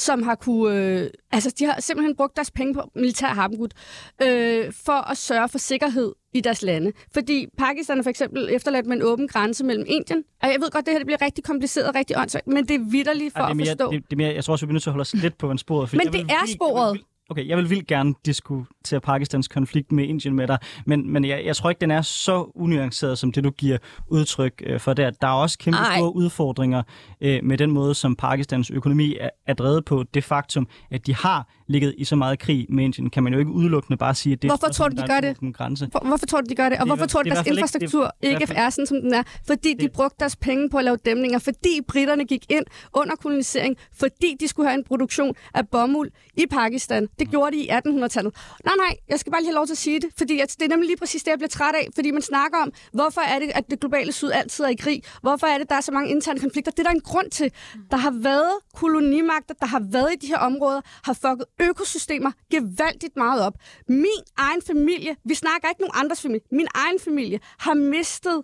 [0.00, 0.76] som har kunne...
[0.76, 3.68] Øh, altså, de har simpelthen brugt deres penge på militær harmgud,
[4.22, 6.92] øh, for at sørge for sikkerhed i deres lande.
[7.14, 10.24] Fordi Pakistan er for eksempel efterladt med en åben grænse mellem Indien.
[10.42, 12.74] Og jeg ved godt, det her det bliver rigtig kompliceret og rigtig åndssvagt, men det
[12.74, 13.92] er vidderligt for ja, det er mere, at forstå.
[13.92, 15.38] Det, det er mere, jeg tror også, vi bliver nødt til at holde os lidt
[15.38, 15.92] på en sporet.
[15.92, 17.00] Men det er sporet.
[17.30, 21.42] Okay, jeg vil vildt gerne diskutere Pakistans konflikt med Indien med dig, men, men jeg,
[21.44, 25.10] jeg tror ikke, den er så unuanceret, som det du giver udtryk øh, for der.
[25.10, 25.96] Der er også kæmpe Ej.
[25.96, 26.82] store udfordringer
[27.20, 30.04] øh, med den måde, som Pakistans økonomi er, er drevet på.
[30.14, 33.38] Det faktum, at de har ligget i så meget krig med Indien, kan man jo
[33.38, 35.54] ikke udelukkende bare sige, at det hvorfor tror du, de gør det?
[35.54, 35.88] Grænse.
[35.92, 36.78] For, hvorfor tror du, de gør det?
[36.78, 39.22] Og hvorfor tror du, deres infrastruktur ikke, ikke er sådan, som den er?
[39.46, 43.76] Fordi de brugte deres penge på at lave dæmninger, fordi britterne gik ind under kolonisering,
[43.92, 47.08] fordi de skulle have en produktion af bomuld i Pakistan.
[47.18, 48.34] Det gjorde de i 1800-tallet.
[48.64, 50.64] Nej, nej, jeg skal bare lige have lov til at sige det, fordi at det
[50.64, 53.38] er nemlig lige præcis det, jeg bliver træt af, fordi man snakker om, hvorfor er
[53.38, 55.02] det, at det globale syd altid er i krig?
[55.22, 56.72] Hvorfor er det, der er så mange interne konflikter?
[56.72, 57.52] Det er der en grund til.
[57.90, 63.16] Der har været kolonimagter, der har været i de her områder, har fucket økosystemer gevaldigt
[63.16, 63.54] meget op.
[63.88, 68.42] Min egen familie, vi snakker ikke nogen andres familie, min egen familie har mistet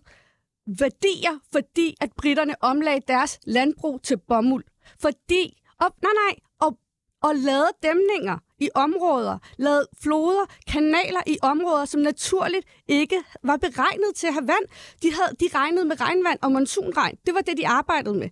[0.66, 4.64] værdier, fordi at britterne omlagde deres landbrug til bomuld.
[5.00, 6.78] Fordi, og, nej nej, og,
[7.22, 14.14] og lavede dæmninger i områder, lavede floder, kanaler i områder, som naturligt ikke var beregnet
[14.16, 14.66] til at have vand.
[15.02, 17.16] De, havde, de regnede med regnvand og monsunregn.
[17.26, 18.30] Det var det, de arbejdede med.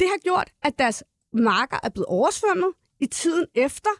[0.00, 3.90] Det har gjort, at deres marker er blevet oversvømmet i tiden efter,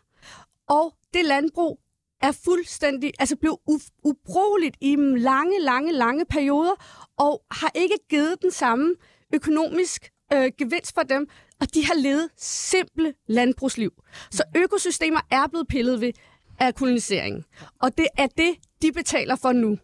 [0.72, 1.78] og det landbrug
[2.22, 3.60] er fuldstændig, altså blev
[4.04, 6.74] ubrugeligt i lange, lange, lange perioder,
[7.18, 8.94] og har ikke givet den samme
[9.34, 11.28] økonomisk øh, gevinst for dem,
[11.60, 13.92] og de har levet simple landbrugsliv.
[14.30, 16.12] Så økosystemer er blevet pillet ved
[16.58, 17.44] af koloniseringen.
[17.82, 19.78] Og det er det, de betaler for nu,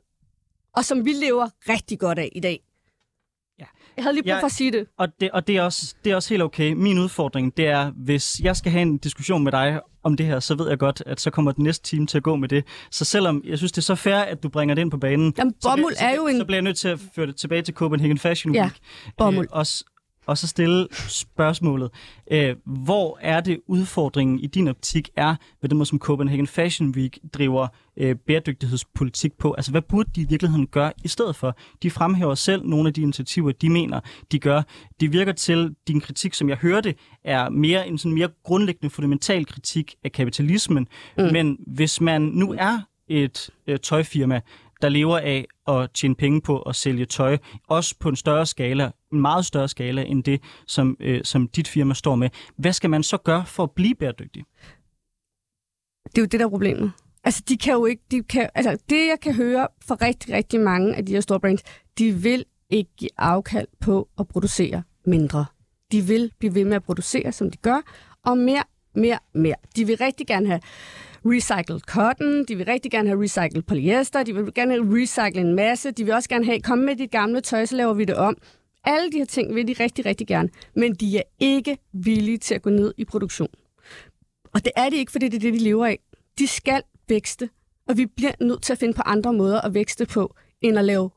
[0.76, 2.67] og som vi lever rigtig godt af i dag.
[3.98, 4.86] Jeg havde lige brug for at sige det.
[4.98, 6.72] Og, det, og det, er også, det er også helt okay.
[6.72, 10.40] Min udfordring, det er, hvis jeg skal have en diskussion med dig om det her,
[10.40, 12.64] så ved jeg godt, at så kommer den næste time til at gå med det.
[12.90, 15.34] Så selvom jeg synes, det er så fair, at du bringer det ind på banen,
[15.38, 15.68] Jamen, så,
[16.00, 16.38] er jo en...
[16.38, 18.64] så bliver jeg nødt til at føre det tilbage til Copenhagen Fashion Week.
[18.64, 18.70] Ja,
[19.18, 19.46] bomuld.
[19.46, 19.84] Øh, også,
[20.28, 21.90] og så stille spørgsmålet.
[22.30, 26.90] Øh, hvor er det udfordringen i din optik er ved den måde, som Copenhagen Fashion
[26.90, 29.52] Week driver øh, bæredygtighedspolitik på?
[29.52, 31.56] Altså, hvad burde de i virkeligheden gøre i stedet for?
[31.82, 34.00] De fremhæver selv nogle af de initiativer, de mener,
[34.32, 34.62] de gør.
[35.00, 39.46] Det virker til, din kritik, som jeg hørte, er mere en sådan mere grundlæggende fundamental
[39.46, 40.88] kritik af kapitalismen.
[41.18, 41.24] Mm.
[41.32, 44.40] Men hvis man nu er et øh, tøjfirma,
[44.82, 47.38] der lever af at tjene penge på at sælge tøj,
[47.68, 51.68] også på en større skala, en meget større skala end det, som, øh, som dit
[51.68, 52.30] firma står med.
[52.56, 54.44] Hvad skal man så gøre for at blive bæredygtig?
[56.04, 56.92] Det er jo det, der er problemet.
[57.24, 58.02] Altså, de kan jo ikke...
[58.10, 61.40] De kan, altså, det, jeg kan høre fra rigtig, rigtig mange af de her store
[61.40, 61.62] brands,
[61.98, 65.46] de vil ikke give afkald på at producere mindre.
[65.92, 67.80] De vil blive ved med at producere, som de gør,
[68.24, 68.62] og mere,
[68.98, 69.54] mere, mere.
[69.76, 70.60] De vil rigtig gerne have
[71.24, 75.90] recycled cotton, de vil rigtig gerne have recycled polyester, de vil gerne have en masse,
[75.90, 78.36] de vil også gerne have, kom med dit gamle tøj, så laver vi det om.
[78.84, 82.54] Alle de her ting vil de rigtig, rigtig gerne, men de er ikke villige til
[82.54, 83.48] at gå ned i produktion.
[84.54, 85.98] Og det er de ikke, fordi det er det, de lever af.
[86.38, 87.50] De skal vækste,
[87.88, 90.84] og vi bliver nødt til at finde på andre måder at vækste på, end at
[90.84, 91.10] lave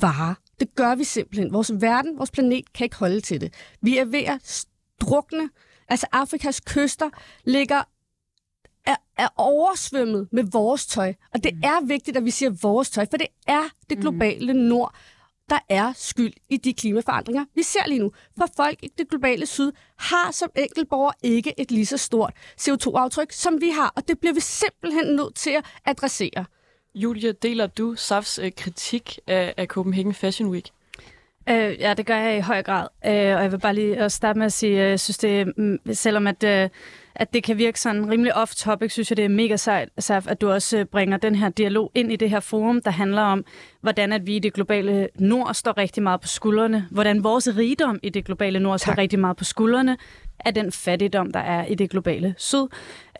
[0.00, 0.34] varer.
[0.60, 1.52] Det gør vi simpelthen.
[1.52, 3.54] Vores verden, vores planet kan ikke holde til det.
[3.82, 4.64] Vi er ved at
[5.00, 5.48] drukne.
[5.92, 7.10] Altså Afrikas kyster
[7.44, 7.82] ligger
[8.86, 11.14] er, er oversvømmet med vores tøj.
[11.34, 11.60] Og det mm.
[11.64, 14.02] er vigtigt, at vi siger vores tøj, for det er det mm.
[14.02, 14.94] globale nord,
[15.50, 18.12] der er skyld i de klimaforandringer, vi ser lige nu.
[18.38, 23.32] For folk i det globale syd har som enkeltborger ikke et lige så stort CO2-aftryk,
[23.32, 26.44] som vi har, og det bliver vi simpelthen nødt til at adressere.
[26.94, 30.70] Julia, deler du SAFs øh, kritik af, af Copenhagen Fashion Week?
[31.48, 32.86] Øh, ja, det gør jeg i høj grad.
[33.06, 35.78] Øh, og jeg vil bare lige starte med at sige, at jeg synes, det, mm,
[35.92, 36.68] selvom at, øh,
[37.14, 40.40] at det kan virke sådan rimelig off-topic, synes jeg, det er mega sejt, Saf, at
[40.40, 43.44] du også øh, bringer den her dialog ind i det her forum, der handler om,
[43.80, 47.98] hvordan at vi i det globale nord står rigtig meget på skuldrene, hvordan vores rigdom
[48.02, 48.94] i det globale nord tak.
[48.94, 49.96] står rigtig meget på skuldrene
[50.44, 52.66] af den fattigdom, der er i det globale syd.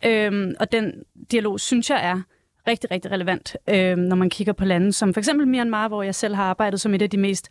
[0.04, 0.92] Øhm, og den
[1.30, 2.20] dialog, synes jeg, er
[2.66, 6.14] rigtig, rigtig relevant, øh, når man kigger på lande som for eksempel Myanmar, hvor jeg
[6.14, 7.48] selv har arbejdet som et af de mest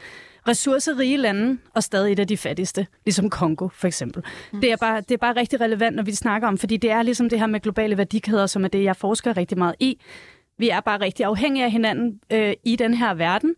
[0.48, 4.24] ressourcerige lande og stadig et af de fattigste, ligesom Kongo for eksempel.
[4.54, 4.62] Mm.
[4.62, 7.02] Det, er bare, det er bare rigtig relevant, når vi snakker om, fordi det er
[7.02, 10.02] ligesom det her med globale værdikæder, som er det, jeg forsker rigtig meget i.
[10.58, 13.56] Vi er bare rigtig afhængige af hinanden øh, i den her verden,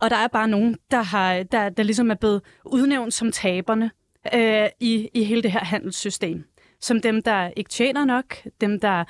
[0.00, 3.90] og der er bare nogen, der, har, der, der ligesom er blevet udnævnt som taberne
[4.34, 6.44] øh, i, i hele det her handelssystem.
[6.80, 9.04] Som dem, der ikke tjener nok, dem, der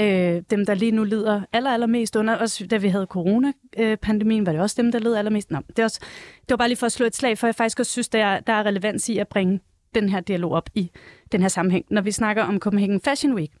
[0.00, 4.52] øh, dem, der lige nu lider aller, allermest under, også da vi havde coronapandemien, var
[4.52, 5.50] det også dem, der led allermest.
[5.50, 6.00] Nå, det, er også,
[6.40, 8.24] det var bare lige for at slå et slag, for jeg faktisk også synes, der
[8.24, 9.60] er, der er relevans i at bringe
[9.94, 10.90] den her dialog op i
[11.32, 11.84] den her sammenhæng.
[11.90, 13.52] Når vi snakker om Copenhagen Fashion Week,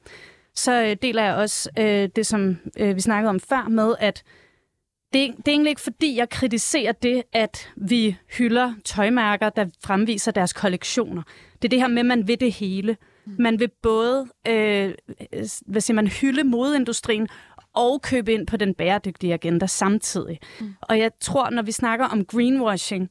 [0.54, 4.22] så øh, deler jeg også øh, det, som øh, vi snakkede om før med, at
[5.12, 10.32] det, det er egentlig ikke fordi, jeg kritiserer det, at vi hylder tøjmærker, der fremviser
[10.32, 11.22] deres kollektioner.
[11.62, 12.96] Det er det her med, at man vil det hele.
[13.26, 13.34] Mm.
[13.38, 14.94] Man vil både øh,
[15.66, 17.28] hvad siger man, hylde modeindustrien
[17.74, 20.40] og købe ind på den bæredygtige agenda samtidig.
[20.60, 20.74] Mm.
[20.80, 23.10] Og jeg tror, når vi snakker om greenwashing,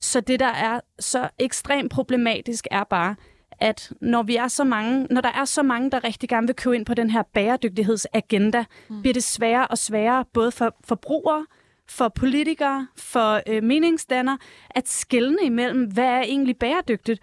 [0.00, 3.16] så det, der er så ekstremt problematisk, er bare,
[3.60, 6.56] at når vi er så mange, når der er så mange, der rigtig gerne vil
[6.56, 9.00] købe ind på den her bæredygtighedsagenda, mm.
[9.00, 11.46] bliver det sværere og sværere, både for forbrugere,
[11.88, 14.36] for politikere, for øh, meningsdanner,
[14.70, 17.20] at skelne imellem, hvad er egentlig bæredygtigt.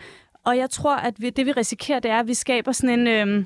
[0.48, 3.08] Og jeg tror, at vi, det vi risikerer, det er, at vi skaber sådan en
[3.08, 3.46] øh,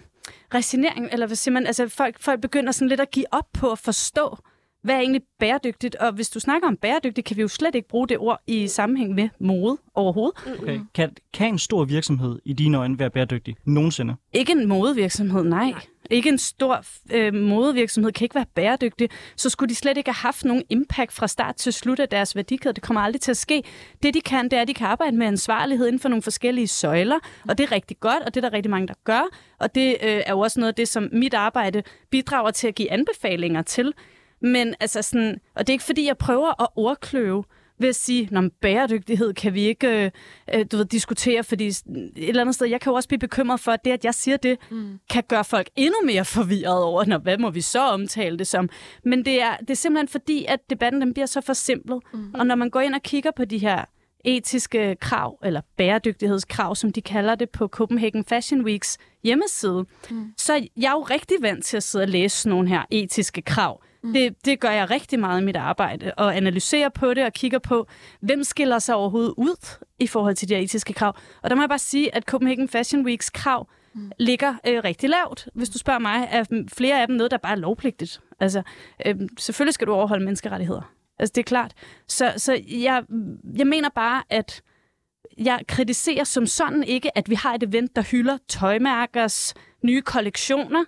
[0.53, 3.71] resignering, eller hvad siger man, altså folk, folk begynder sådan lidt at give op på
[3.71, 4.37] at forstå,
[4.83, 5.95] hvad er egentlig bæredygtigt?
[5.95, 8.67] Og hvis du snakker om bæredygtigt, kan vi jo slet ikke bruge det ord i
[8.67, 10.37] sammenhæng med mode overhovedet.
[10.61, 10.79] Okay.
[10.93, 14.15] Kan, kan en stor virksomhed i dine øjne være bæredygtig nogensinde?
[14.33, 15.71] Ikke en modevirksomhed, nej.
[15.71, 15.81] nej.
[16.11, 19.09] Ikke en stor øh, modevirksomhed kan ikke være bæredygtig.
[19.35, 22.35] Så skulle de slet ikke have haft nogen impact fra start til slut af deres
[22.35, 22.73] værdikæde.
[22.73, 23.63] Det kommer aldrig til at ske.
[24.03, 26.67] Det de kan, det er, at de kan arbejde med ansvarlighed inden for nogle forskellige
[26.67, 27.19] søjler.
[27.49, 29.21] Og det er rigtig godt, og det er der rigtig mange, der gør.
[29.59, 32.75] Og det øh, er jo også noget af det, som mit arbejde bidrager til at
[32.75, 33.93] give anbefalinger til.
[34.41, 37.43] Men altså sådan, og det er ikke fordi, jeg prøver at ordkløve
[37.81, 40.11] ved at sige, at bæredygtighed kan vi ikke øh,
[40.53, 41.79] øh, du ved, diskutere, fordi et
[42.15, 44.37] eller andet sted, jeg kan jo også blive bekymret for, at det, at jeg siger
[44.37, 44.99] det, mm.
[45.09, 48.69] kan gøre folk endnu mere forvirret over, når, hvad må vi så omtale det som.
[49.05, 51.99] Men det er, det er simpelthen fordi, at debatten den bliver så forsimplet.
[52.13, 52.33] Mm.
[52.33, 53.85] Og når man går ind og kigger på de her
[54.25, 60.33] etiske krav, eller bæredygtighedskrav, som de kalder det på Copenhagen Fashion Weeks hjemmeside, mm.
[60.37, 63.83] så er jeg jo rigtig vant til at sidde og læse nogle her etiske krav.
[64.03, 64.13] Mm.
[64.13, 67.59] Det, det gør jeg rigtig meget i mit arbejde, og analyserer på det og kigger
[67.59, 67.87] på,
[68.21, 71.15] hvem skiller sig overhovedet ud i forhold til de her etiske krav.
[71.41, 74.11] Og der må jeg bare sige, at Copenhagen Fashion Weeks krav mm.
[74.19, 75.47] ligger øh, rigtig lavt.
[75.53, 78.21] Hvis du spørger mig, er flere af dem noget, der bare er lovpligtigt.
[78.39, 78.61] Altså,
[79.05, 80.93] øh, selvfølgelig skal du overholde menneskerettigheder.
[81.19, 81.73] Altså, det er klart.
[82.07, 83.03] Så, så jeg,
[83.57, 84.61] jeg mener bare, at
[85.37, 90.83] jeg kritiserer som sådan ikke, at vi har et event, der hylder tøjmærkers nye kollektioner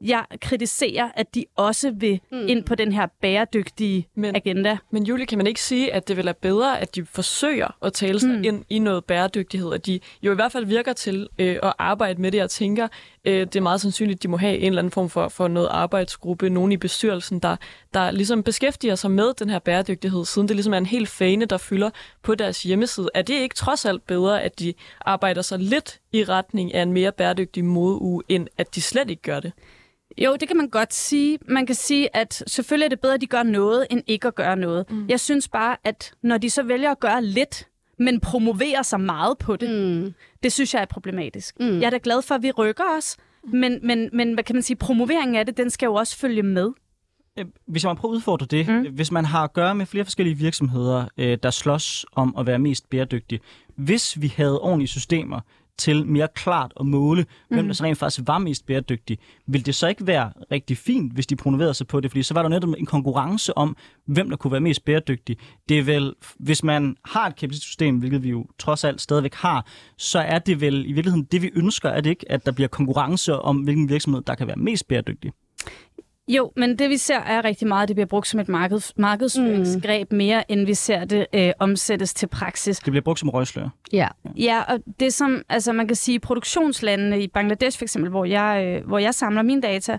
[0.00, 2.48] jeg kritiserer, at de også vil mm.
[2.48, 4.78] ind på den her bæredygtige men, agenda.
[4.90, 7.92] Men Julie, kan man ikke sige, at det vil være bedre, at de forsøger at
[7.92, 8.44] tale sig mm.
[8.44, 12.22] ind i noget bæredygtighed, at de jo i hvert fald virker til øh, at arbejde
[12.22, 12.88] med det og tænker,
[13.24, 15.48] øh, det er meget sandsynligt, at de må have en eller anden form for, for
[15.48, 17.56] noget arbejdsgruppe, nogen i bestyrelsen, der,
[17.94, 21.44] der ligesom beskæftiger sig med den her bæredygtighed, siden det ligesom er en helt fane,
[21.44, 21.90] der fylder
[22.22, 23.08] på deres hjemmeside.
[23.14, 26.92] Er det ikke trods alt bedre, at de arbejder sig lidt i retning af en
[26.92, 29.52] mere bæredygtig modeuge, end at de slet ikke gør det?
[30.18, 31.38] Jo, det kan man godt sige.
[31.48, 34.34] Man kan sige, at selvfølgelig er det bedre, at de gør noget, end ikke at
[34.34, 34.90] gøre noget.
[34.90, 35.08] Mm.
[35.08, 37.68] Jeg synes bare, at når de så vælger at gøre lidt,
[37.98, 40.14] men promoverer sig meget på det, mm.
[40.42, 41.60] det synes jeg er problematisk.
[41.60, 41.80] Mm.
[41.80, 44.62] Jeg er da glad for, at vi rykker os, men, men, men hvad kan man
[44.62, 46.70] sige, promoveringen af det, den skal jo også følge med.
[47.66, 48.94] Hvis jeg må prøve at udfordre det, mm.
[48.94, 52.58] hvis man har at gøre med flere forskellige virksomheder, øh, der slås om at være
[52.58, 53.40] mest bæredygtige,
[53.76, 55.40] hvis vi havde ordentlige systemer,
[55.80, 57.56] til mere klart at måle, mm.
[57.56, 59.18] hvem der så rent faktisk var mest bæredygtig.
[59.46, 62.10] Vil det så ikke være rigtig fint, hvis de promoverede sig på det?
[62.10, 65.36] Fordi så var der netop en konkurrence om, hvem der kunne være mest bæredygtig.
[65.68, 69.34] Det er vel, hvis man har et kapitalistisk system, hvilket vi jo trods alt stadigvæk
[69.34, 69.66] har,
[69.98, 72.68] så er det vel i virkeligheden det, vi ønsker, er det ikke, at der bliver
[72.68, 75.32] konkurrence om, hvilken virksomhed, der kan være mest bæredygtig?
[76.28, 78.92] Jo, men det vi ser er rigtig meget, at det bliver brugt som et marked,
[78.96, 80.16] markedsføringsgreb mm.
[80.18, 82.78] mere, end vi ser det øh, omsættes til praksis.
[82.78, 83.68] Det bliver brugt som røgslør.
[83.92, 84.08] Ja.
[84.36, 88.64] ja, og det som, altså man kan sige, produktionslandene i Bangladesh for eksempel, hvor jeg,
[88.64, 89.98] øh, hvor jeg samler mine data,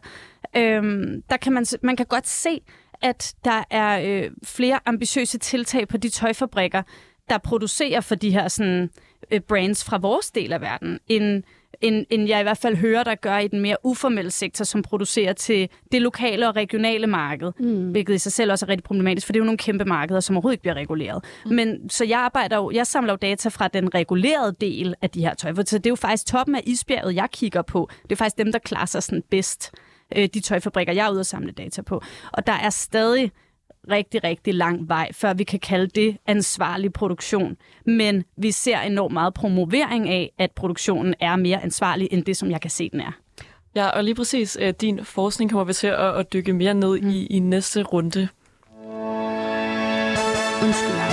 [0.55, 0.83] øh,
[1.29, 2.61] der kan man, man kan godt se,
[3.01, 6.81] at der er øh, flere ambitiøse tiltag på de tøjfabrikker,
[7.29, 8.89] der producerer for de her sådan,
[9.31, 11.43] øh, brands fra vores del af verden, end
[11.81, 14.81] end, end jeg i hvert fald hører, der gør i den mere uformelle sektor, som
[14.81, 17.91] producerer til det lokale og regionale marked, mm.
[17.91, 20.19] hvilket i sig selv også er rigtig problematisk, for det er jo nogle kæmpe markeder,
[20.19, 21.23] som overhovedet ikke bliver reguleret.
[21.45, 21.51] Mm.
[21.55, 25.21] Men så jeg arbejder jo, jeg samler jo data fra den regulerede del af de
[25.21, 27.89] her tøj, så det er jo faktisk toppen af isbjerget, jeg kigger på.
[28.03, 29.71] Det er faktisk dem, der klarer sig sådan bedst,
[30.15, 32.01] øh, de tøjfabrikker, jeg er ude og samle data på.
[32.31, 33.31] Og der er stadig
[33.89, 37.57] rigtig, rigtig lang vej, før vi kan kalde det ansvarlig produktion.
[37.85, 42.51] Men vi ser enormt meget promovering af, at produktionen er mere ansvarlig end det, som
[42.51, 43.11] jeg kan se, den er.
[43.75, 47.01] Ja, og lige præcis øh, din forskning kommer vi til at, at dykke mere ned
[47.01, 47.09] mm.
[47.09, 48.27] i, i næste runde.
[50.63, 51.10] Undskyld,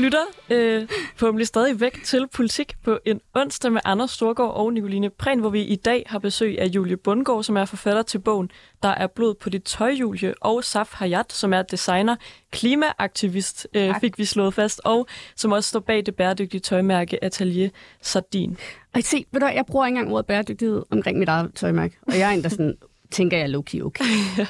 [0.00, 5.10] lytter øh, forhåbentlig stadig væk til Politik på en onsdag med Anders Storgård og Nicoline
[5.10, 8.50] Prehn, hvor vi i dag har besøg af Julie Bundgaard, som er forfatter til bogen
[8.82, 12.16] Der er blod på dit tøj, Julie, og Saf Hayat, som er designer,
[12.50, 17.70] klimaaktivist, øh, fik vi slået fast, og som også står bag det bæredygtige tøjmærke Atelier
[18.02, 18.58] Sardin.
[18.94, 21.96] Og se, ved du, jeg bruger ikke engang ordet bæredygtighed omkring mit eget tøjmærke.
[22.06, 22.76] Og jeg er en, der sådan,
[23.10, 24.04] tænker jeg low-key okay.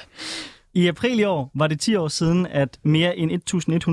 [0.74, 3.30] I april i år var det 10 år siden, at mere end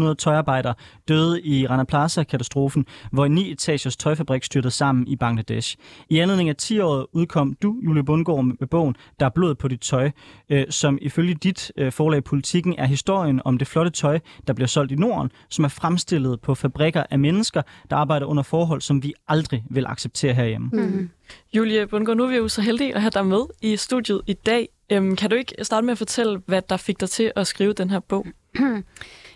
[0.10, 0.74] 1.100 tøjarbejdere
[1.08, 5.78] døde i Rana Plaza-katastrofen, hvor en 9-etagers tøjfabrik styrtede sammen i Bangladesh.
[6.10, 9.80] I anledning af 10-året udkom du, Julie Bundgaard, med bogen Der er blod på dit
[9.80, 10.12] tøj,
[10.50, 14.68] øh, som ifølge dit øh, forlag Politikken er historien om det flotte tøj, der bliver
[14.68, 19.04] solgt i Norden, som er fremstillet på fabrikker af mennesker, der arbejder under forhold, som
[19.04, 20.70] vi aldrig vil acceptere herhjemme.
[20.74, 21.10] Mm.
[21.54, 24.34] Julie Bundgaard, nu er vi jo så heldige at have dig med i studiet i
[24.34, 24.68] dag.
[24.91, 27.73] Øhm, kan du ikke starte med at fortælle, hvad der fik dig til at skrive
[27.73, 28.26] den her bog?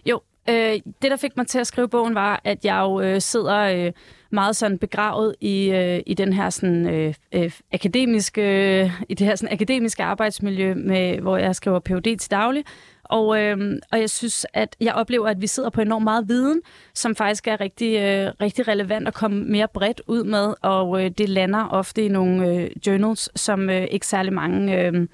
[0.06, 0.56] Jo, øh,
[1.02, 3.92] det der fik mig til at skrive bogen var, at jeg jo øh, sidder øh,
[4.32, 8.42] meget sådan begravet i, øh, i den her sådan øh, øh, akademiske
[8.82, 12.18] øh, i det her sådan akademiske arbejdsmiljø med hvor jeg skriver Ph.D.
[12.18, 12.64] til daglig.
[13.12, 16.62] Og, øh, og jeg synes, at jeg oplever, at vi sidder på enormt meget viden,
[16.94, 21.12] som faktisk er rigtig, øh, rigtig relevant at komme mere bredt ud med, og øh,
[21.18, 25.08] det lander ofte i nogle øh, journals, som øh, ikke særlig mange, øh,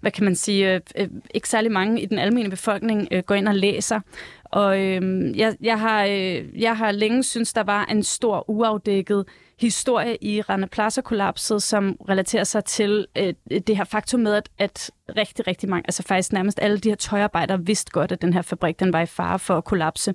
[0.00, 3.34] hvad kan man sige, øh, øh, ikke særlig mange i den almindelige befolkning øh, går
[3.34, 4.00] ind og læser.
[4.44, 9.24] Og øh, jeg, jeg, har, øh, jeg har længe synes der var en stor uafdækket
[9.60, 13.34] historie i Rana Plaza-kollapset, som relaterer sig til øh,
[13.66, 16.96] det her faktum med, at, at rigtig, rigtig mange, altså faktisk nærmest alle de her
[16.96, 20.14] tøjarbejdere vidste godt, at den her fabrik den var i fare for at kollapse,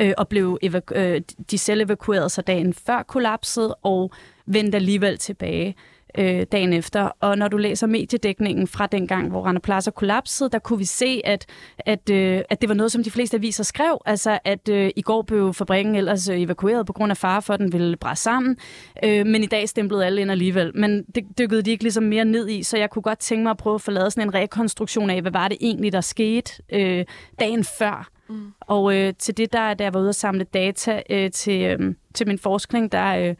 [0.00, 4.12] øh, og blev evaku- øh, de selv evakuerede sig dagen før kollapset, og
[4.46, 5.74] vendte alligevel tilbage
[6.18, 7.10] øh, dagen efter.
[7.20, 10.84] Og når du læser mediedækningen fra den gang, hvor Rana Plaza kollapsede, der kunne vi
[10.84, 11.46] se, at,
[11.78, 13.98] at, øh, at det var noget, som de fleste aviser skrev.
[14.06, 17.54] Altså, at øh, i går blev fabrikken ellers øh, evakueret på grund af fare for,
[17.54, 18.56] at den ville bræse sammen.
[19.04, 20.76] Øh, men i dag stemplede alle ind alligevel.
[20.76, 23.50] Men det dykkede de ikke ligesom mere ned i, så jeg kunne godt tænke mig
[23.50, 26.52] at prøve at få lavet sådan en rekonstruktion af, hvad var det egentlig, der skete
[26.72, 27.04] øh,
[27.40, 28.10] dagen før.
[28.28, 28.52] Mm.
[28.60, 31.94] Og øh, til det, der, da jeg var ude og samle data øh, til, øh,
[32.14, 33.34] til min forskning, der, øh,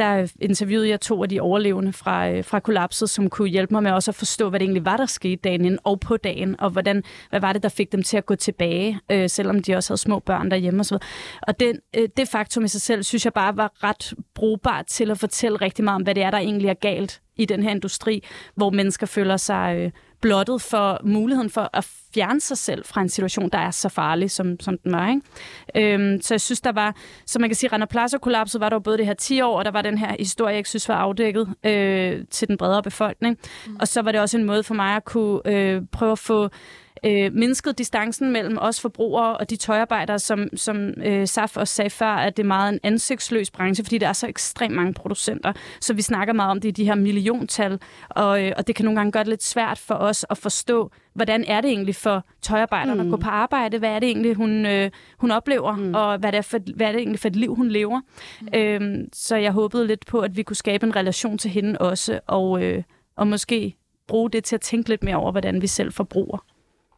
[0.00, 3.82] der interviewede jeg to af de overlevende fra, øh, fra kollapset, som kunne hjælpe mig
[3.82, 6.60] med også at forstå, hvad det egentlig var, der skete dagen inden og på dagen,
[6.60, 9.74] og hvordan, hvad var det, der fik dem til at gå tilbage, øh, selvom de
[9.74, 10.96] også havde små børn derhjemme osv.
[11.42, 15.10] Og den, øh, det faktum i sig selv, synes jeg bare var ret brugbart til
[15.10, 17.70] at fortælle rigtig meget om, hvad det er, der egentlig er galt i den her
[17.70, 23.00] industri, hvor mennesker føler sig øh, blottet for muligheden for at fjerne sig selv fra
[23.00, 25.08] en situation, der er så farlig, som, som den var.
[25.08, 25.94] Ikke?
[25.94, 28.80] Øhm, så jeg synes, der var, så man kan sige, Rana Plaza-kollapset var der jo
[28.80, 30.94] både det her 10 år, og der var den her historie, jeg ikke synes var
[30.94, 33.38] afdækket øh, til den bredere befolkning.
[33.66, 33.76] Mm.
[33.80, 36.48] Og så var det også en måde for mig at kunne øh, prøve at få
[37.04, 41.90] øh, mindsket distancen mellem os forbrugere og de tøjarbejdere, som, som øh, Saf også sagde
[41.90, 45.52] før, at det er meget en ansigtsløs branche, fordi der er så ekstremt mange producenter.
[45.80, 48.84] Så vi snakker meget om det i de her milliontal, og, øh, og det kan
[48.84, 52.24] nogle gange gøre det lidt svært for os at forstå, hvordan er det egentlig for
[52.42, 53.08] tøjarbejderne mm.
[53.08, 53.78] at gå på arbejde?
[53.78, 55.76] Hvad er det egentlig, hun, øh, hun oplever?
[55.76, 55.94] Mm.
[55.94, 58.00] Og hvad, det er for, hvad er det egentlig for et liv, hun lever?
[58.40, 58.48] Mm.
[58.54, 62.20] Øhm, så jeg håbede lidt på, at vi kunne skabe en relation til hende også,
[62.26, 62.82] og, øh,
[63.16, 66.44] og måske bruge det til at tænke lidt mere over, hvordan vi selv forbruger.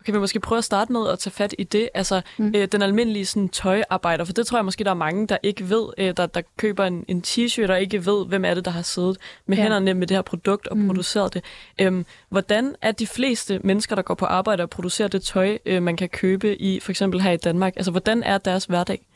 [0.03, 2.53] Okay, vi måske prøve at starte med at tage fat i det, altså mm.
[2.57, 5.71] øh, den almindelige sådan, tøjarbejder, for det tror jeg måske, der er mange, der ikke
[5.71, 8.71] ved, øh, der, der køber en, en t-shirt og ikke ved, hvem er det, der
[8.71, 9.63] har siddet med ja.
[9.63, 10.87] hænderne med det her produkt og mm.
[10.87, 11.45] produceret det.
[11.81, 15.83] Øhm, hvordan er de fleste mennesker, der går på arbejde og producerer det tøj, øh,
[15.83, 19.07] man kan købe i for eksempel her i Danmark, altså hvordan er deres hverdag?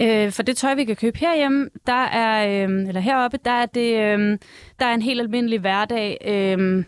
[0.00, 3.66] Øh, for det tøj, vi kan købe herhjemme, der er, øh, eller heroppe, der er
[3.66, 4.38] det, øh,
[4.78, 6.18] der er en helt almindelig hverdag.
[6.24, 6.84] Øh,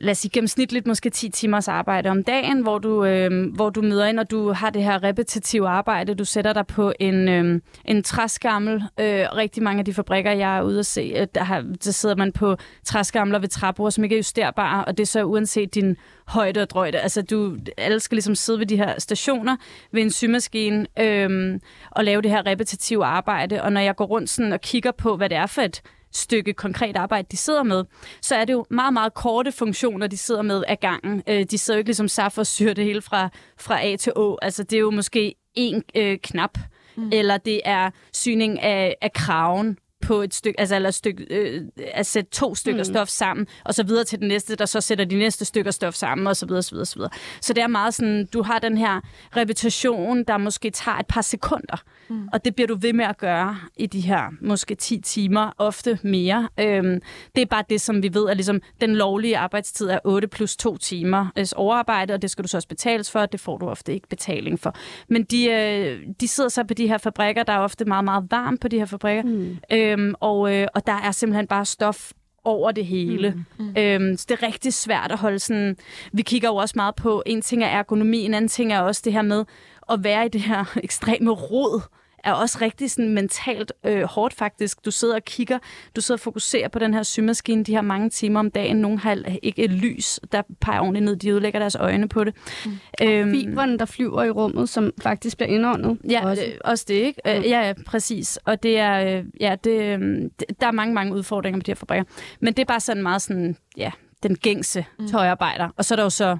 [0.00, 3.82] lad os sige, gennemsnitligt måske 10 timers arbejde om dagen, hvor du, øh, hvor du
[3.82, 6.14] møder ind, og du har det her repetitive arbejde.
[6.14, 8.74] Du sætter dig på en, øh, en træskammel.
[8.74, 11.90] Øh, rigtig mange af de fabrikker, jeg er ude at se, øh, der, har, der
[11.90, 15.74] sidder man på træskamler ved træbord, som ikke er justerbare, og det er så uanset
[15.74, 16.98] din højde og drøjde.
[16.98, 19.56] Altså, du, alle skal ligesom sidde ved de her stationer
[19.92, 23.62] ved en symaskine øh, og lave det her repetitive arbejde.
[23.62, 25.82] Og når jeg går rundt sådan og kigger på, hvad det er for et
[26.14, 27.84] stykke konkret arbejde, de sidder med,
[28.20, 31.22] så er det jo meget, meget korte funktioner, de sidder med af gangen.
[31.28, 34.12] Øh, de sidder jo ikke ligesom Saf og syr det hele fra, fra A til
[34.16, 34.38] Å.
[34.42, 36.58] Altså, det er jo måske en øh, knap,
[36.96, 37.10] mm.
[37.12, 41.62] eller det er syning af, af kraven på et stykke, altså eller et stykke, øh,
[41.92, 42.84] at sætte to stykker mm.
[42.84, 45.94] stof sammen, og så videre til den næste, der så sætter de næste stykker stof
[45.94, 47.10] sammen, og så videre, så videre, så videre.
[47.40, 49.00] Så det er meget sådan, du har den her
[49.36, 52.28] repetition, der måske tager et par sekunder, mm.
[52.32, 55.98] og det bliver du ved med at gøre i de her måske 10 timer, ofte
[56.02, 56.48] mere.
[56.60, 57.00] Øhm,
[57.34, 60.56] det er bare det, som vi ved, at ligesom, den lovlige arbejdstid er 8 plus
[60.56, 61.26] 2 timer
[61.56, 64.60] overarbejde, og det skal du så også betales for, det får du ofte ikke betaling
[64.60, 64.74] for.
[65.08, 68.26] Men de, øh, de sidder så på de her fabrikker, der er ofte meget, meget
[68.30, 69.58] varmt på de her fabrikker, mm.
[69.98, 72.12] Øhm, og, øh, og der er simpelthen bare stof
[72.44, 73.44] over det hele.
[73.58, 73.64] Mm.
[73.64, 73.74] Mm.
[73.78, 75.76] Øhm, så det er rigtig svært at holde sådan...
[76.12, 79.02] Vi kigger jo også meget på, en ting er ergonomi, en anden ting er også
[79.04, 79.44] det her med
[79.90, 81.82] at være i det her ekstreme rod
[82.24, 84.84] er også rigtig sådan mentalt øh, hårdt faktisk.
[84.84, 85.58] Du sidder og kigger,
[85.96, 88.76] du sidder og fokuserer på den her symaskine de her mange timer om dagen.
[88.76, 91.16] Nogle har ikke et lys, der peger ordentligt ned.
[91.16, 92.34] De ødelægger deres øjne på det.
[92.66, 92.72] Mm.
[93.02, 95.98] Øhm, fiberen, der flyver i rummet, som faktisk bliver indåndet.
[96.10, 97.20] Ja, også, det, også det, ikke?
[97.24, 97.30] Mm.
[97.30, 98.38] ja, ja, præcis.
[98.44, 101.76] Og det er, øh, ja, det, øh, der er mange, mange udfordringer med de her
[101.76, 102.04] fabrikker.
[102.40, 103.90] Men det er bare sådan meget sådan, ja,
[104.22, 105.08] den gængse mm.
[105.08, 105.68] tøjarbejder.
[105.76, 106.36] Og så er der jo så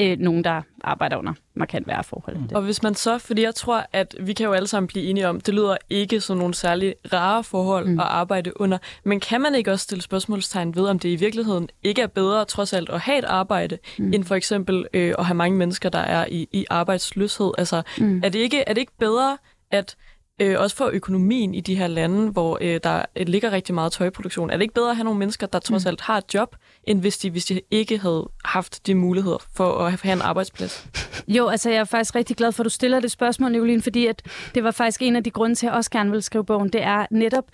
[0.00, 2.36] øh, nogen, der arbejder under markant værre forhold.
[2.36, 2.48] Mm.
[2.54, 5.28] Og hvis man så, fordi jeg tror, at vi kan jo alle sammen blive enige
[5.28, 8.00] om, det lyder ikke som nogle særlig rare forhold mm.
[8.00, 11.68] at arbejde under, men kan man ikke også stille spørgsmålstegn ved, om det i virkeligheden
[11.82, 14.12] ikke er bedre trods alt at have et arbejde, mm.
[14.12, 17.50] end for eksempel øh, at have mange mennesker, der er i, i arbejdsløshed?
[17.58, 18.20] Altså, mm.
[18.24, 19.38] er, det ikke, er det ikke bedre,
[19.70, 19.96] at
[20.42, 24.50] øh, også for økonomien i de her lande, hvor øh, der ligger rigtig meget tøjproduktion.
[24.50, 25.88] Er det ikke bedre at have nogle mennesker, der trods mm.
[25.88, 29.78] alt har et job, end hvis de, hvis de ikke havde haft de muligheder for
[29.78, 30.86] at have en arbejdsplads?
[31.28, 34.06] Jo, altså jeg er faktisk rigtig glad for, at du stiller det spørgsmål, Nicoline, fordi
[34.06, 34.22] at
[34.54, 36.68] det var faktisk en af de grunde til, at jeg også gerne vil skrive bogen.
[36.68, 37.44] Det er netop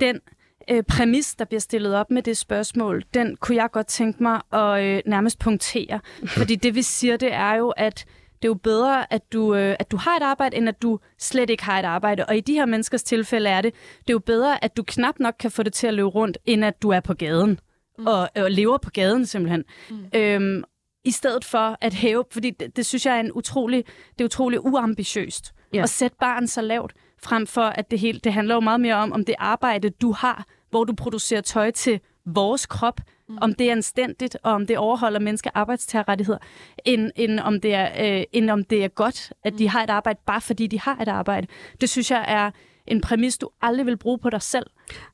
[0.00, 0.20] den
[0.70, 4.40] øh, præmis, der bliver stillet op med det spørgsmål, den kunne jeg godt tænke mig
[4.52, 6.00] at øh, nærmest punktere.
[6.38, 8.04] Fordi det vi siger, det er jo, at
[8.42, 10.98] det er jo bedre, at du, øh, at du har et arbejde, end at du
[11.18, 12.24] slet ikke har et arbejde.
[12.26, 15.18] Og i de her menneskers tilfælde er det, det er jo bedre, at du knap
[15.18, 17.60] nok kan få det til at løbe rundt, end at du er på gaden.
[17.98, 18.06] Mm.
[18.06, 19.64] Og, og lever på gaden simpelthen.
[19.90, 20.04] Mm.
[20.14, 20.64] Øhm,
[21.04, 23.84] I stedet for at hæve, fordi det, det synes jeg er en utrolig,
[24.18, 25.52] det er utrolig uambitiøst.
[25.74, 25.82] Yeah.
[25.82, 28.94] At sætte barn så lavt, frem for at det hele, det handler jo meget mere
[28.94, 33.38] om, om det arbejde, du har, hvor du producerer tøj til vores krop, mm.
[33.40, 36.38] om det er anstændigt, og om det overholder menneske arbejdstagerrettigheder,
[36.84, 39.68] end, end, om det er, øh, end om det er godt, at de mm.
[39.68, 41.46] har et arbejde, bare fordi de har et arbejde.
[41.80, 42.50] Det synes jeg er
[42.86, 44.66] en præmis, du aldrig vil bruge på dig selv.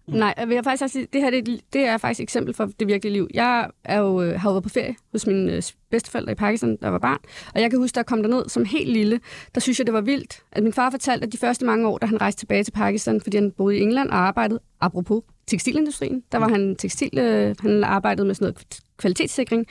[0.08, 0.14] Mm.
[0.14, 2.88] Nej, jeg vil faktisk sige, det her det, det er faktisk et eksempel for det
[2.88, 3.28] virkelige liv.
[3.34, 6.78] Jeg er jo, øh, har jo været på ferie hos mine øh, bedsteforældre i Pakistan,
[6.82, 7.18] der var barn,
[7.54, 9.20] og jeg kan huske, der kom ned som helt lille,
[9.54, 11.98] der synes jeg, det var vildt, at min far fortalte, at de første mange år,
[11.98, 16.22] da han rejste tilbage til Pakistan, fordi han boede i England og arbejdede, apropos tekstilindustrien.
[16.32, 19.66] Der var han tekstil, øh, han arbejdede med sådan noget kvalitetssikring.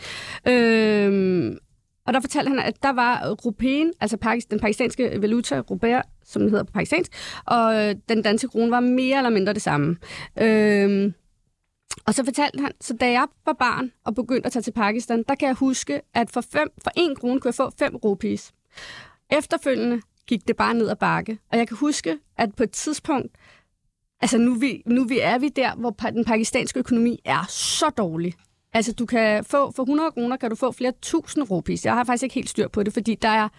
[0.48, 1.52] Øh,
[2.06, 6.50] og der fortalte han, at der var rupien, altså den pakistanske valuta, rubær, som den
[6.50, 7.12] hedder på pakistansk,
[7.46, 9.98] og øh, den danske krone var mere eller mindre det samme.
[10.42, 11.14] Øh,
[12.06, 15.24] og så fortalte han, så da jeg var barn og begyndte at tage til Pakistan,
[15.28, 18.52] der kan jeg huske, at for, fem, for en krone kunne jeg få fem rupees.
[19.32, 21.38] Efterfølgende gik det bare ned ad bakke.
[21.52, 23.36] Og jeg kan huske, at på et tidspunkt,
[24.22, 28.34] Altså nu, vi, nu vi er vi der, hvor den pakistanske økonomi er så dårlig.
[28.74, 31.86] Altså du kan få, for 100 kroner kan du få flere tusind rupees.
[31.86, 33.50] Jeg har faktisk ikke helt styr på det, fordi der er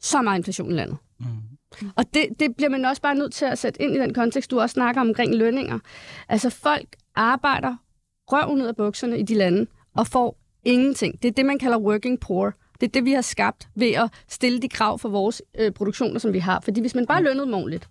[0.00, 0.96] så meget inflation i landet.
[1.20, 1.26] Mm.
[1.96, 4.50] Og det, det bliver man også bare nødt til at sætte ind i den kontekst,
[4.50, 5.78] du også snakker omkring lønninger.
[6.28, 7.76] Altså folk arbejder
[8.32, 9.66] røv ned af bukserne i de lande
[9.96, 11.22] og får ingenting.
[11.22, 12.54] Det er det, man kalder working poor.
[12.80, 16.18] Det er det, vi har skabt ved at stille de krav for vores øh, produktioner,
[16.18, 16.60] som vi har.
[16.60, 17.88] Fordi hvis man bare lønnede ordentligt,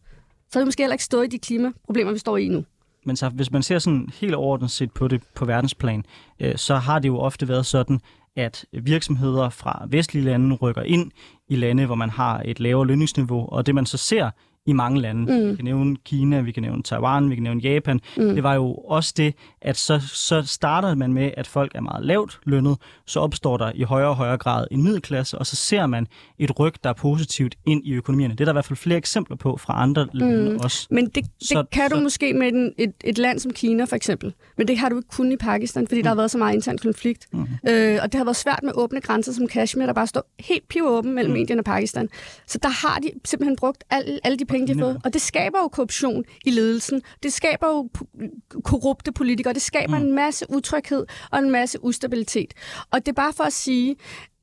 [0.50, 2.66] så havde vi måske heller ikke stået i de klimaproblemer, vi står i nu.
[3.06, 6.04] Men så, hvis man ser sådan helt overordnet set på det på verdensplan,
[6.40, 8.00] øh, så har det jo ofte været sådan,
[8.36, 11.12] at virksomheder fra vestlige lande rykker ind
[11.48, 14.30] i lande, hvor man har et lavere lønningsniveau, og det man så ser
[14.70, 15.22] i mange lande.
[15.22, 15.50] Mm.
[15.52, 18.00] Vi kan nævne Kina, vi kan nævne Taiwan, vi kan nævne Japan.
[18.18, 18.36] Mm.
[18.36, 22.06] Det var jo også det, at så, så starter man med, at folk er meget
[22.06, 25.86] lavt lønnet, så opstår der i højere og højere grad en middelklasse, og så ser
[25.86, 26.08] man
[26.40, 28.34] et ryg, der er positivt ind i økonomierne.
[28.34, 30.20] Det er der i hvert fald flere eksempler på fra andre mm.
[30.20, 30.88] lande også.
[30.92, 33.84] Men det, det så, kan du så, måske med en, et, et land som Kina
[33.84, 36.04] for eksempel, men det har du ikke kun i Pakistan, fordi mm.
[36.04, 37.28] der har været så meget intern konflikt.
[37.34, 37.48] Mm.
[37.70, 40.68] Øh, og det har været svært med åbne grænser som Kashmir, der bare står helt
[40.68, 41.40] pivåben mellem mm.
[41.40, 42.10] Indien og Pakistan.
[42.48, 45.02] Så der har de simpelthen brugt alle, alle de penge, de har fået.
[45.04, 47.02] Og det skaber jo korruption i ledelsen.
[47.24, 47.90] Det skaber jo
[48.64, 49.54] korrupte politikere.
[49.54, 50.06] Det skaber mm.
[50.06, 52.54] en masse utryghed og en masse ustabilitet.
[52.92, 53.96] Og det er bare for at sige,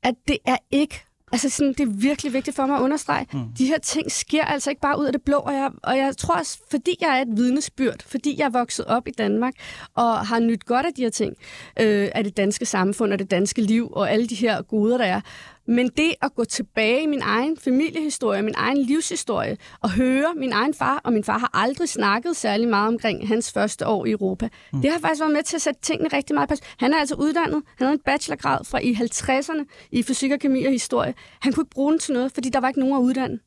[0.02, 3.26] at det er ikke Altså sådan, det er virkelig vigtigt for mig at understrege.
[3.32, 3.40] Mm.
[3.58, 6.16] De her ting sker altså ikke bare ud af det blå, og jeg, og jeg
[6.16, 9.54] tror også, fordi jeg er et vidnesbyrd, fordi jeg er vokset op i Danmark
[9.94, 11.36] og har nyt godt af de her ting,
[11.80, 15.04] øh, af det danske samfund og det danske liv og alle de her goder, der
[15.04, 15.20] er,
[15.68, 20.52] Men det at gå tilbage i min egen familiehistorie, min egen livshistorie, og høre min
[20.52, 24.10] egen far, og min far har aldrig snakket særlig meget omkring hans første år i
[24.10, 24.80] Europa, mm.
[24.82, 26.54] det har faktisk været med til at sætte tingene rigtig meget på.
[26.78, 30.64] Han er altså uddannet, han havde en bachelorgrad fra i 50'erne i fysik og kemi
[30.64, 31.14] og historie.
[31.40, 33.38] Han kunne ikke bruge den til noget, fordi der var ikke nogen at uddanne.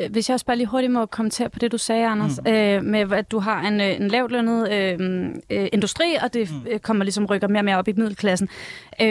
[0.00, 2.50] Øh, hvis jeg også bare lige hurtigt må kommentere på det, du sagde, Anders, mm.
[2.50, 6.78] øh, med at du har en, øh, en lavtlønnet øh, øh, industri, og det mm.
[6.82, 8.48] Kommer ligesom rykker mere og mere op i middelklassen.
[9.00, 9.06] Øh,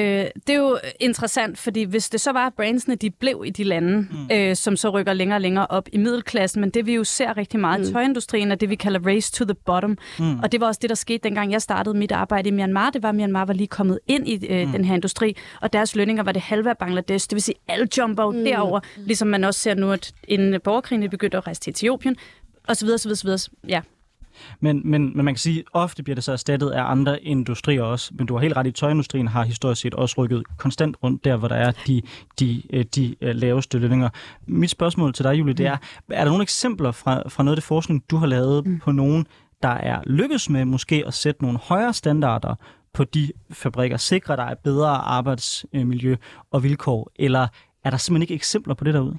[0.48, 3.64] det er jo interessant, fordi hvis det så var, at brandsene de blev i de
[3.64, 4.36] lande, mm.
[4.36, 7.38] øh, som så rykker længere og længere op i middelklassen, men det vi jo ser
[7.38, 7.88] rigtig meget mm.
[7.88, 9.98] i tøjindustrien, er det, vi kalder race to the bottom.
[10.20, 10.40] Mm.
[10.40, 12.90] Og det var også det, der skete, dengang jeg startede mit arbejde i Myanmar.
[12.90, 14.72] Det var, at Myanmar var lige kommet ind i øh, mm.
[14.72, 17.30] den her industri, og deres lønninger var det halve af Bangladesh.
[17.30, 18.44] Det vil sige, alle jumper mm.
[18.44, 22.16] derover, ligesom man også ser nu, at en borgerkrigen er begyndt at rejse til Etiopien,
[22.68, 23.40] og så videre, så videre, så videre.
[23.68, 23.82] Ja.
[24.60, 27.84] Men, men, men man kan sige, at ofte bliver det så erstattet af andre industrier
[27.84, 28.12] også.
[28.14, 31.36] Men du har helt ret i, tøjindustrien har historisk set også rykket konstant rundt der,
[31.36, 32.02] hvor der er de,
[32.40, 34.10] de, øh, de, de laveste lønninger.
[34.48, 35.78] Mit spørgsmål til dig, Julie, det er,
[36.10, 38.80] er der nogle eksempler fra, fra noget af det forskning, du har lavet mm.
[38.80, 39.28] på nogen,
[39.64, 42.56] der er lykkes med måske at sætte nogle højere standarder
[42.94, 46.16] på de fabrikker, sikre, er bedre arbejdsmiljø
[46.52, 47.48] og vilkår, eller
[47.84, 49.18] er der simpelthen ikke eksempler på det derude?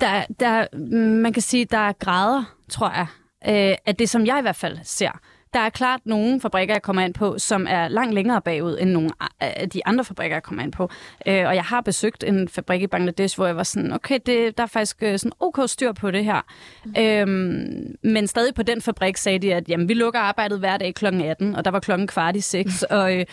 [0.00, 0.78] Der, der,
[1.22, 3.06] man kan sige, der er grader, tror jeg,
[3.48, 5.20] øh, af det, som jeg i hvert fald ser.
[5.54, 8.90] Der er klart nogle fabrikker, jeg kommer ind på, som er langt længere bagud end
[8.90, 10.90] nogle af de andre fabrikker, jeg kommer ind på.
[11.26, 14.58] Øh, og jeg har besøgt en fabrik i Bangladesh, hvor jeg var sådan, okay, det,
[14.58, 16.40] der er faktisk øh, sådan ok styr på det her.
[16.84, 16.94] Mm.
[16.98, 20.94] Øhm, men stadig på den fabrik sagde de, at jamen, vi lukker arbejdet hver dag
[20.94, 21.06] kl.
[21.06, 23.26] 18, og der var klokken kvart i seks, og øh,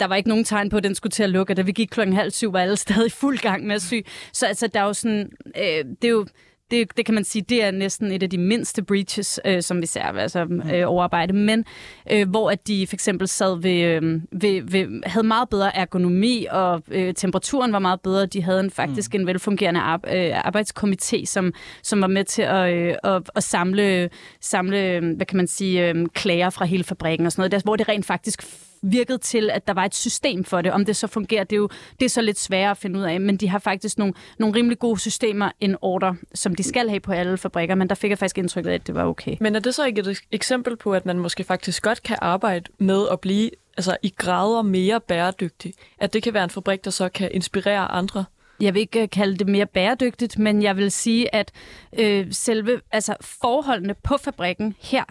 [0.00, 1.54] der var ikke nogen tegn på, at den skulle til at lukke.
[1.54, 3.94] Da vi gik klokken halv syv, var alle stadig fuld gang med at sy.
[4.32, 6.26] Så altså, der er jo sådan, øh, det er jo
[6.70, 9.80] det, det kan man sige, det er næsten et af de mindste breaches, øh, som
[9.80, 10.70] vi ser, altså mm.
[10.70, 11.64] øh, overarbejde, men
[12.12, 16.46] øh, hvor at de for eksempel sad ved, øh, ved, ved, havde meget bedre ergonomi,
[16.50, 18.26] og øh, temperaturen var meget bedre.
[18.26, 19.20] De havde en, faktisk mm.
[19.20, 21.52] en velfungerende ar, øh, arbejdskomité, som,
[21.82, 24.10] som var med til at, øh, at, at samle,
[24.40, 27.76] samle, hvad kan man sige, øh, klager fra hele fabrikken og sådan noget, der, hvor
[27.76, 28.42] det rent faktisk
[28.82, 30.72] virket til, at der var et system for det.
[30.72, 31.68] Om det så fungerer, det er jo
[32.00, 34.56] det er så lidt sværere at finde ud af, men de har faktisk nogle, nogle
[34.56, 38.10] rimelig gode systemer en order, som de skal have på alle fabrikker, men der fik
[38.10, 39.36] jeg faktisk indtryk af, at det var okay.
[39.40, 42.70] Men er det så ikke et eksempel på, at man måske faktisk godt kan arbejde
[42.78, 45.74] med at blive altså, i grader mere bæredygtig?
[45.98, 48.24] At det kan være en fabrik, der så kan inspirere andre?
[48.60, 51.52] jeg vil ikke kalde det mere bæredygtigt, men jeg vil sige, at
[51.98, 55.04] øh, selve altså forholdene på fabrikken her,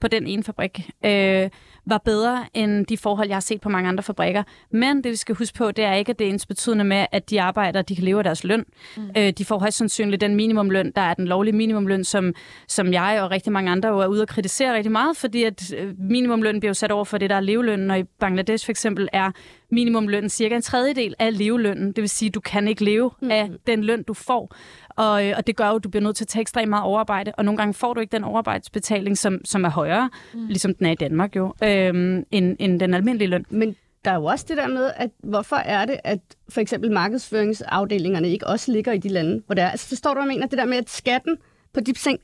[0.00, 1.50] på den ene fabrik, øh,
[1.86, 4.42] var bedre end de forhold, jeg har set på mange andre fabrikker.
[4.70, 7.06] Men det, vi skal huske på, det er ikke, at det er ens betydende med,
[7.12, 8.64] at de arbejder, de kan leve af deres løn.
[8.96, 9.02] Mm.
[9.16, 12.34] Øh, de får højst sandsynligt den minimumløn, der er den lovlige minimumløn, som,
[12.68, 15.74] som jeg og rigtig mange andre jo er ude at kritisere rigtig meget, fordi at
[15.78, 18.70] øh, minimumløn bliver jo sat over for det, der er levelønnen, og i Bangladesh for
[18.70, 19.30] eksempel er
[19.70, 21.92] minimumlønnen cirka en tredjedel af levelønnen.
[21.92, 23.30] Det vil sige, at du kan ikke leve mm.
[23.30, 24.56] af den løn, du får.
[24.88, 26.84] Og, øh, og det gør jo, at du bliver nødt til at tage ekstremt meget
[26.84, 30.46] overarbejde, og nogle gange får du ikke den overarbejdsbetaling, som, som er højere, mm.
[30.46, 33.44] ligesom den er i Danmark jo, øh, end, end den almindelige løn.
[33.50, 36.92] Men der er jo også det der med, at hvorfor er det, at for eksempel
[36.92, 39.70] markedsføringsafdelingerne ikke også ligger i de lande, hvor det er.
[39.70, 40.46] Altså forstår du, hvad jeg mener?
[40.46, 41.36] Det der med, at skatten
[41.74, 42.18] på de ting...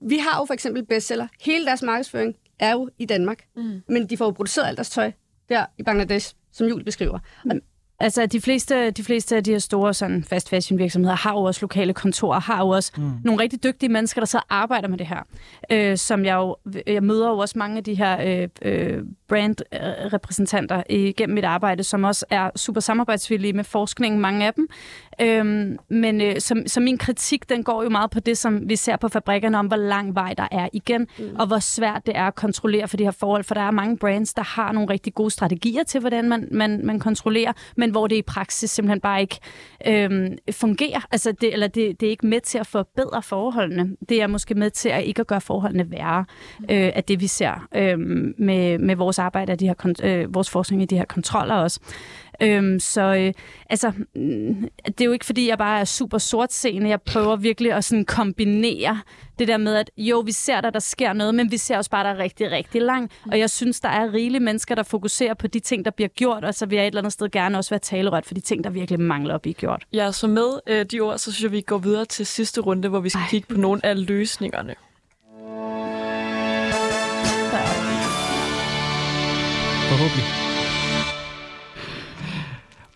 [0.00, 1.26] Vi har jo for eksempel bestseller.
[1.44, 3.82] Hele deres markedsføring er jo i Danmark, mm.
[3.88, 5.12] men de får jo produceret alt deres tøj
[5.48, 7.18] der i Bangladesh, som Julie beskriver.
[7.50, 7.56] Og
[8.00, 11.42] Altså, de fleste, de fleste af de her store sådan, fast fashion virksomheder har jo
[11.42, 13.10] også lokale kontorer, har jo også mm.
[13.24, 15.22] nogle rigtig dygtige mennesker, der så arbejder med det her.
[15.70, 20.82] Øh, som jeg jo, jeg møder jo også mange af de her øh, øh, brandrepræsentanter
[20.90, 24.68] igennem mit arbejde, som også er super samarbejdsvillige med forskningen, mange af dem.
[25.20, 28.76] Øhm, men øh, så, så min kritik, den går jo meget på det, som vi
[28.76, 31.36] ser på fabrikkerne, om hvor lang vej der er igen, mm.
[31.38, 33.98] og hvor svært det er at kontrollere for de her forhold, for der er mange
[33.98, 38.06] brands, der har nogle rigtig gode strategier til, hvordan man, man, man kontrollerer, men hvor
[38.06, 39.38] det i praksis simpelthen bare ikke
[39.86, 41.00] øhm, fungerer.
[41.10, 43.96] Altså det, eller det, det er ikke med til at forbedre forholdene.
[44.08, 46.24] Det er måske med til at ikke at gøre forholdene værre
[46.58, 46.64] mm.
[46.64, 47.98] øh, af det, vi ser øh,
[48.38, 51.80] med, med vores arbejde, af de her, øh, vores forskning i de her kontroller også.
[52.42, 53.32] Øhm, så øh,
[53.70, 56.88] altså, mm, det er jo ikke fordi, jeg bare er super sortseende.
[56.88, 59.00] Jeg prøver virkelig at sådan kombinere
[59.38, 61.90] det der med, at jo, vi ser, der der sker noget, men vi ser også
[61.90, 63.12] bare, der er rigtig, rigtig langt.
[63.30, 66.44] Og jeg synes, der er rigelige mennesker, der fokuserer på de ting, der bliver gjort,
[66.44, 68.64] og så vil jeg et eller andet sted gerne også være talerørt for de ting,
[68.64, 69.84] der virkelig mangler at blive gjort.
[69.92, 72.88] Ja, så med øh, de ord, så synes jeg, vi går videre til sidste runde,
[72.88, 73.28] hvor vi skal Ej.
[73.30, 74.74] kigge på nogle af løsningerne.
[79.88, 80.45] Forhåbentlig.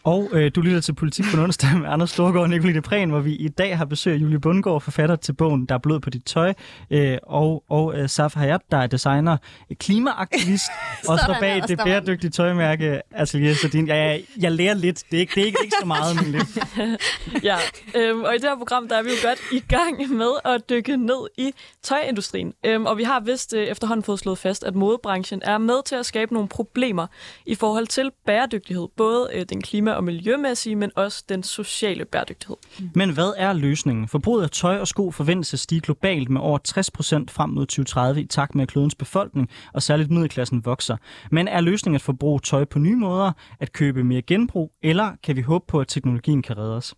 [0.04, 3.20] Og øh, du lytter til Politik på onsdag med Anders Storgård og Nicoline Prehn, hvor
[3.20, 6.10] vi i dag har besøg af Julie Bundgaard, forfatter til bogen Der er blod på
[6.10, 6.54] dit tøj,
[6.90, 9.36] øh, og, og øh, Saf Hayat, der er designer,
[9.74, 10.70] klimaaktivist,
[11.08, 13.86] og står bag det bæredygtige tøjmærke Atelier Sardin.
[13.86, 15.02] Ja, jeg, jeg lærer lidt.
[15.10, 16.58] Det er ikke, det er ikke, ikke så meget, men lidt.
[17.44, 17.56] Ja,
[17.94, 20.70] øhm, og i det her program, der er vi jo godt i gang med at
[20.70, 22.52] dykke ned i tøjindustrien.
[22.66, 25.94] Øhm, og vi har vist øh, efterhånden fået slået fast, at modebranchen er med til
[25.94, 27.06] at skabe nogle problemer
[27.46, 28.88] i forhold til bæredygtighed.
[28.96, 32.56] Både øh, den klima- og miljømæssige, men også den sociale bæredygtighed.
[32.94, 34.08] Men hvad er løsningen?
[34.08, 37.66] Forbruget af tøj og sko forventes at stige globalt med over 60 procent frem mod
[37.66, 40.96] 2030 i takt med, at klodens befolkning og særligt middelklassen vokser.
[41.30, 45.36] Men er løsningen at forbruge tøj på nye måder, at købe mere genbrug, eller kan
[45.36, 46.94] vi håbe på, at teknologien kan redde os?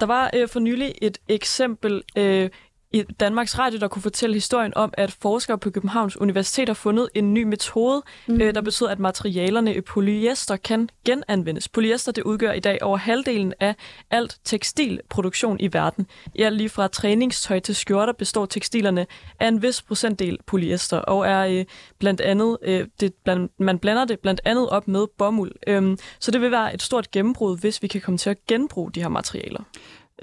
[0.00, 2.50] Der var øh, for nylig et eksempel øh,
[2.94, 7.08] i Danmarks Radio, der kunne fortælle historien om, at forskere på Københavns Universitet har fundet
[7.14, 8.40] en ny metode, mm.
[8.40, 11.68] øh, der betyder, at materialerne i polyester kan genanvendes.
[11.68, 13.74] Polyester det udgør i dag over halvdelen af
[14.10, 16.06] alt tekstilproduktion i verden.
[16.34, 19.06] I alt lige fra træningstøj til skjorter består tekstilerne
[19.40, 21.64] af en vis procentdel polyester, og er øh,
[21.98, 25.52] blandt andet, øh, det, blandt, man blander det blandt andet op med bomuld.
[25.66, 28.92] Øhm, så det vil være et stort gennembrud, hvis vi kan komme til at genbruge
[28.92, 29.60] de her materialer.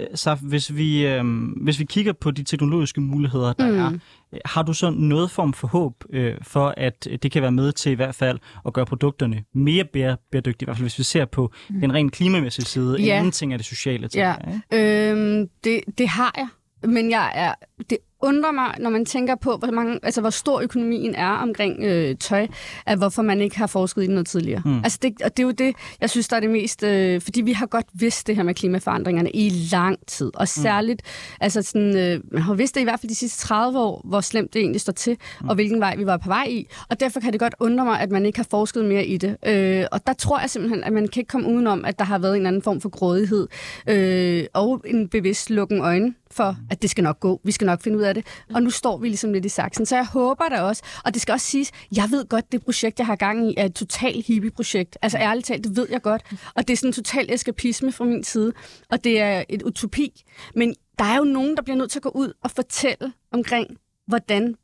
[0.02, 1.24] Øh, Saf, hvis vi, øh,
[1.64, 3.80] hvis vi kigger på de teknologiske muligheder, der mm.
[3.80, 3.92] er,
[4.34, 7.72] øh, har du så noget form for håb øh, for, at det kan være med
[7.72, 11.04] til i hvert fald at gøre produkterne mere bære, bæredygtige, i hvert fald hvis vi
[11.04, 11.82] ser på mm.
[11.82, 13.18] den rent klimamæssige side, Ja.
[13.18, 14.08] inden ting af det sociale.
[14.08, 14.36] Ting, Ja,
[14.72, 15.12] ikke?
[15.12, 16.48] øhm, det, det har jeg.
[16.90, 17.54] Men jeg er,
[17.90, 21.84] det undrer mig, når man tænker på, hvor, mange, altså, hvor stor økonomien er omkring
[21.84, 22.48] øh, tøj,
[22.86, 24.62] at hvorfor man ikke har forsket i det noget tidligere.
[24.66, 24.78] Mm.
[24.78, 26.84] Altså det, og det er jo det, jeg synes, der er det mest...
[26.84, 30.32] Øh, fordi vi har godt vidst det her med klimaforandringerne i lang tid.
[30.36, 31.38] Og særligt, mm.
[31.42, 34.22] altså sådan, øh, man har vidst det i hvert fald de sidste 30 år, hvor
[34.22, 35.50] slemt det egentlig står til, mm.
[35.50, 36.68] og hvilken vej vi var på vej i.
[36.90, 39.38] Og derfor kan det godt undre mig, at man ikke har forsket mere i det.
[39.46, 42.20] Øh, og der tror jeg simpelthen, at man kan ikke komme udenom, at der har
[42.20, 43.48] været en anden form for grådighed,
[43.88, 47.42] øh, og en bevidst lukken øjne for, at det skal nok gå.
[47.44, 48.26] Vi skal nok finde ud af det.
[48.54, 49.86] Og nu står vi ligesom lidt i saksen.
[49.86, 53.00] Så jeg håber da også, og det skal også siges, jeg ved godt, det projekt,
[53.00, 54.98] jeg har gang i, er et total hippie-projekt.
[55.02, 56.24] Altså ærligt talt, det ved jeg godt.
[56.56, 58.54] Og det er sådan en total eskapisme fra min side.
[58.90, 60.24] Og det er et utopi.
[60.56, 63.78] Men der er jo nogen, der bliver nødt til at gå ud og fortælle omkring,
[64.08, 64.56] hvordan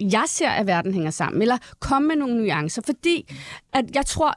[0.00, 3.34] jeg ser, at verden hænger sammen, eller komme med nogle nuancer, fordi
[3.72, 4.34] at jeg tror,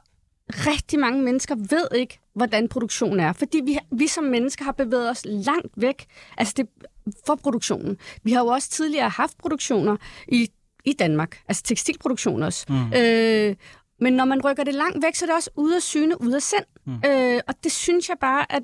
[0.50, 5.10] rigtig mange mennesker ved ikke, hvordan produktion er, fordi vi, vi som mennesker har bevæget
[5.10, 6.68] os langt væk altså det,
[7.26, 7.96] for produktionen.
[8.22, 9.96] Vi har jo også tidligere haft produktioner
[10.28, 10.48] i,
[10.84, 12.66] i Danmark, altså tekstilproduktion også.
[12.68, 12.92] Mm.
[12.92, 13.56] Øh,
[14.00, 16.36] men når man rykker det langt væk, så er det også ude af syne, ude
[16.36, 16.64] af sind.
[16.86, 17.02] Mm.
[17.06, 18.62] Øh, og det synes jeg bare, at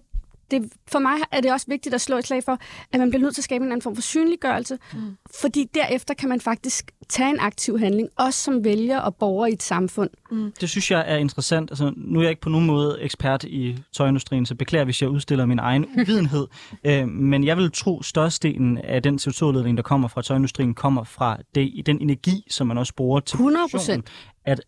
[0.50, 2.58] det, for mig er det også vigtigt at slå et slag for,
[2.92, 5.16] at man bliver nødt til at skabe en anden form for synliggørelse, mm.
[5.40, 9.52] fordi derefter kan man faktisk tage en aktiv handling, også som vælger og borger i
[9.52, 10.10] et samfund.
[10.30, 10.52] Mm.
[10.60, 11.70] Det synes jeg er interessant.
[11.70, 15.10] Altså, nu er jeg ikke på nogen måde ekspert i tøjindustrien, så beklager, hvis jeg
[15.10, 16.46] udstiller min egen uvidenhed.
[16.84, 21.38] øh, men jeg vil tro, størstedelen af den CO2-udledning, der kommer fra tøjindustrien, kommer fra
[21.54, 24.04] det, den energi, som man også bruger til 100 produktionen.
[24.44, 24.60] At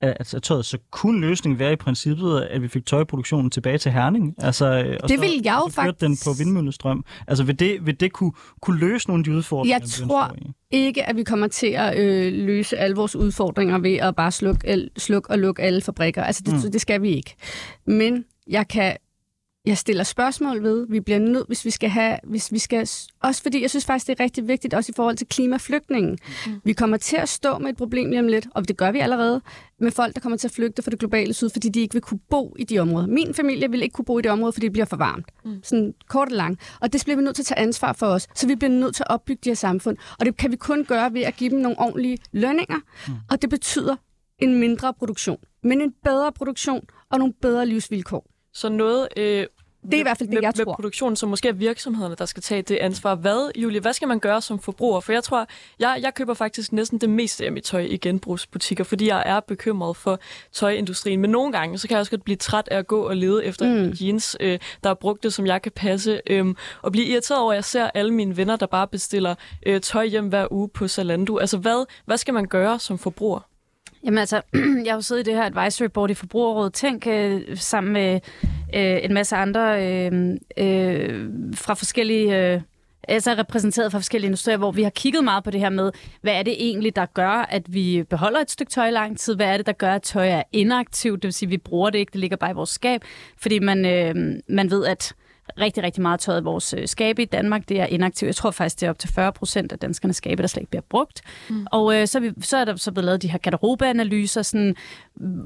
[0.00, 4.34] altså tøjet, så kunne løsningen være i princippet, at vi fik tøjproduktionen tilbage til Herning?
[4.38, 6.00] Altså, og det så, vil jeg jo faktisk...
[6.00, 7.04] den på vindmøllestrøm.
[7.28, 9.78] Altså vil det, vil det kunne, kunne løse nogle af de udfordringer?
[9.78, 10.36] Jeg tror
[10.70, 14.68] ikke, at vi kommer til at øh, løse alle vores udfordringer ved at bare slukke
[14.68, 16.22] el, sluk og lukke alle fabrikker.
[16.22, 16.72] Altså det, mm.
[16.72, 17.34] det skal vi ikke.
[17.86, 18.96] Men jeg kan
[19.68, 20.86] jeg stiller spørgsmål ved.
[20.88, 22.88] Vi bliver nødt, hvis vi skal have, hvis vi skal,
[23.22, 26.18] også fordi jeg synes faktisk, det er rigtig vigtigt, også i forhold til klimaflygtningen.
[26.46, 26.60] Mm.
[26.64, 28.98] Vi kommer til at stå med et problem lige om lidt, og det gør vi
[28.98, 29.40] allerede,
[29.80, 32.02] med folk, der kommer til at flygte fra det globale syd, fordi de ikke vil
[32.02, 33.06] kunne bo i de områder.
[33.06, 35.26] Min familie vil ikke kunne bo i det område, fordi det bliver for varmt.
[35.44, 35.62] Mm.
[35.62, 36.58] Sådan kort og lang.
[36.80, 38.28] Og det bliver vi nødt til at tage ansvar for os.
[38.34, 39.96] Så vi bliver nødt til at opbygge de her samfund.
[40.20, 42.78] Og det kan vi kun gøre ved at give dem nogle ordentlige lønninger.
[43.08, 43.14] Mm.
[43.30, 43.96] Og det betyder
[44.38, 48.30] en mindre produktion, men en bedre produktion og nogle bedre livsvilkår.
[48.52, 49.46] Så noget øh,
[49.82, 50.64] det er i hvert fald det, med, jeg tror.
[50.64, 53.14] Med produktion, så måske er virksomhederne, der skal tage det ansvar.
[53.14, 55.00] Hvad, Julie, hvad skal man gøre som forbruger?
[55.00, 55.46] For jeg tror,
[55.78, 59.40] jeg, jeg køber faktisk næsten det meste af mit tøj i genbrugsbutikker, fordi jeg er
[59.40, 60.20] bekymret for
[60.52, 61.20] tøjindustrien.
[61.20, 63.44] Men nogle gange, så kan jeg også godt blive træt af at gå og lede
[63.44, 63.92] efter mm.
[64.00, 66.20] jeans, øh, der er brugte, som jeg kan passe.
[66.26, 66.46] Øh,
[66.82, 69.34] og blive irriteret over, at jeg ser alle mine venner, der bare bestiller
[69.66, 71.36] øh, tøj hjem hver uge på Zalando.
[71.36, 73.40] Altså, hvad, hvad skal man gøre som forbruger?
[74.04, 74.42] Jamen altså,
[74.84, 78.20] jeg har jo siddet i det her advisory board i Forbrugerrådet Tænk øh, sammen med
[78.74, 82.52] øh, en masse andre øh, øh, fra forskellige...
[82.54, 82.60] Øh,
[83.08, 86.32] altså repræsenteret fra forskellige industrier, hvor vi har kigget meget på det her med, hvad
[86.32, 89.36] er det egentlig, der gør, at vi beholder et stykke tøj i lang tid?
[89.36, 91.22] Hvad er det, der gør, at tøj er inaktivt?
[91.22, 93.04] Det vil sige, at vi bruger det ikke, det ligger bare i vores skab,
[93.38, 95.14] fordi man, øh, man ved, at
[95.58, 97.68] rigtig, rigtig meget tøjet i vores øh, skabe i Danmark.
[97.68, 98.26] Det er inaktivt.
[98.26, 100.70] Jeg tror faktisk, det er op til 40 procent af danskernes skabe, der slet ikke
[100.70, 101.22] bliver brugt.
[101.50, 101.66] Mm.
[101.72, 104.42] Og øh, så, er vi, så er der så blevet lavet de her garderobeanalyser.
[104.42, 104.76] Sådan,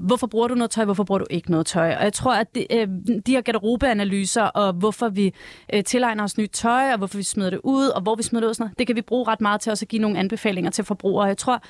[0.07, 1.95] hvorfor bruger du noget tøj, hvorfor bruger du ikke noget tøj?
[1.95, 2.89] Og jeg tror, at det, øh,
[3.27, 5.35] de her garderobeanalyser, og hvorfor vi
[5.73, 8.41] øh, tilegner os nyt tøj, og hvorfor vi smider det ud, og hvor vi smider
[8.41, 10.19] det ud, sådan noget, det kan vi bruge ret meget til også at give nogle
[10.19, 11.27] anbefalinger til forbrugere.
[11.27, 11.63] Jeg tror,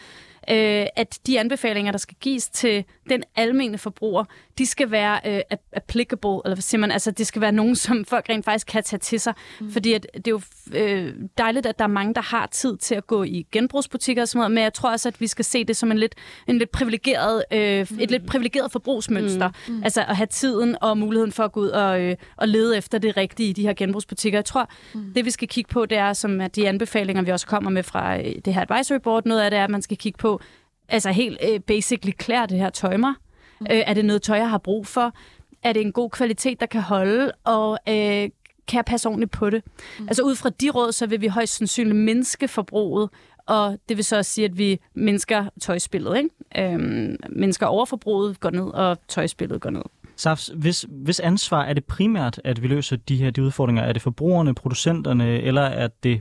[0.51, 4.25] øh, at de anbefalinger, der skal gives til den almene forbruger,
[4.59, 5.41] de skal være øh,
[5.73, 8.83] applicable, eller hvad siger man, altså det skal være nogen, som folk rent faktisk kan
[8.83, 9.35] tage til sig.
[9.61, 9.73] Mm.
[9.73, 10.41] Fordi at, det er jo
[10.75, 14.29] øh, dejligt, at der er mange, der har tid til at gå i genbrugsbutikker og
[14.29, 16.15] sådan noget, men jeg tror også, at vi skal se det som en lidt,
[16.47, 17.99] en lidt privilegeret, øh, mm.
[18.01, 19.49] et lidt privilegeret forbrugsmønster.
[19.69, 19.75] Mm.
[19.75, 19.83] Mm.
[19.85, 22.99] Altså at have tiden og muligheden for at gå ud og, øh, og lede efter
[22.99, 24.39] det rigtige i de her genbrugsbutikker.
[24.39, 25.13] Jeg tror, mm.
[25.15, 27.83] det vi skal kigge på, det er, som at de anbefalinger, vi også kommer med
[27.83, 30.41] fra øh, det her advisory board, noget af det er, at man skal kigge på,
[30.89, 33.15] altså helt øh, basically klæder det her tøj mig?
[33.63, 33.77] Mm.
[33.77, 35.15] Øh, er det noget tøj, jeg har brug for?
[35.63, 37.33] Er det en god kvalitet, der kan holde?
[37.45, 38.29] Og øh,
[38.69, 39.63] kan jeg passe ordentligt på det?
[39.99, 40.09] Mm.
[40.09, 43.11] Altså ud fra de råd, så vil vi højst sandsynligt mindske forbruget,
[43.47, 46.17] og det vil så også sige, at vi mindsker tøjspillet.
[46.17, 46.73] Ikke?
[46.73, 49.83] Øhm, mindsker overforbruget går ned, og tøjspillet går ned.
[50.17, 53.83] Safs, hvis, hvis ansvar er det primært, at vi løser de her de udfordringer?
[53.83, 56.21] Er det forbrugerne, producenterne, eller er det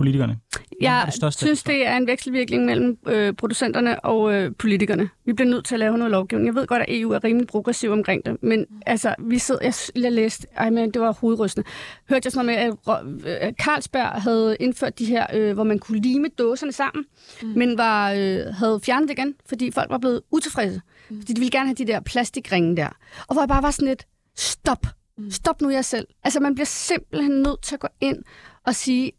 [0.00, 0.36] politikerne?
[0.80, 5.08] Jeg det synes, det er en vekselvirkning mellem øh, producenterne og øh, politikerne.
[5.24, 6.46] Vi bliver nødt til at lave noget lovgivning.
[6.46, 9.74] Jeg ved godt, at EU er rimelig progressiv omkring det, men altså, vi sidder, jeg,
[10.02, 11.68] jeg læste, ej, men det var hovedrystende.
[12.08, 16.00] Hørte jeg sådan noget med, at Carlsberg havde indført de her, øh, hvor man kunne
[16.00, 17.04] lime dåserne sammen,
[17.42, 17.48] mm.
[17.48, 20.80] men var, øh, havde fjernet det igen, fordi folk var blevet utilfredse.
[21.10, 21.20] Mm.
[21.20, 22.88] Fordi de ville gerne have de der plastikringe der.
[23.28, 24.86] Og hvor jeg bare var sådan lidt, stop,
[25.18, 25.30] mm.
[25.30, 26.06] stop nu jer selv.
[26.24, 28.18] Altså, man bliver simpelthen nødt til at gå ind
[28.66, 29.12] og sige,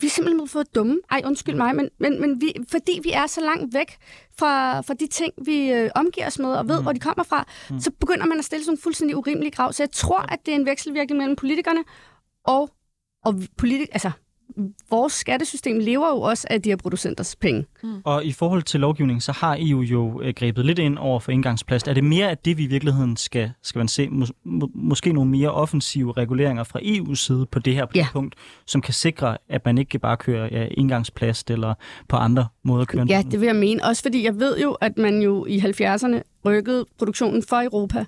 [0.00, 1.00] vi er simpelthen blevet fået dumme.
[1.10, 3.96] Ej, undskyld mig, men, men, men vi, fordi vi er så langt væk
[4.38, 6.82] fra, fra de ting, vi øh, omgiver os med, og ved, mm.
[6.82, 7.80] hvor de kommer fra, mm.
[7.80, 9.72] så begynder man at stille sådan nogle fuldstændig urimelige krav.
[9.72, 11.84] Så jeg tror, at det er en vekselvirkning mellem politikerne
[12.44, 12.70] og,
[13.24, 14.10] og politik, altså
[14.90, 17.64] vores skattesystem lever jo også af de her producenters penge.
[17.82, 18.00] Mm.
[18.04, 21.32] Og i forhold til lovgivning, så har EU jo øh, grebet lidt ind over for
[21.32, 21.88] indgangsplast.
[21.88, 25.12] Er det mere af det, vi i virkeligheden skal, skal man se, mås- må, måske
[25.12, 28.06] nogle mere offensive reguleringer fra EU's side på det her ja.
[28.12, 28.34] punkt,
[28.66, 31.74] som kan sikre, at man ikke bare kører ja, indgangsplast eller
[32.08, 33.84] på andre måder kører Ja, det vil jeg mene.
[33.84, 38.04] Også fordi jeg ved jo, at man jo i 70'erne rykkede produktionen for Europa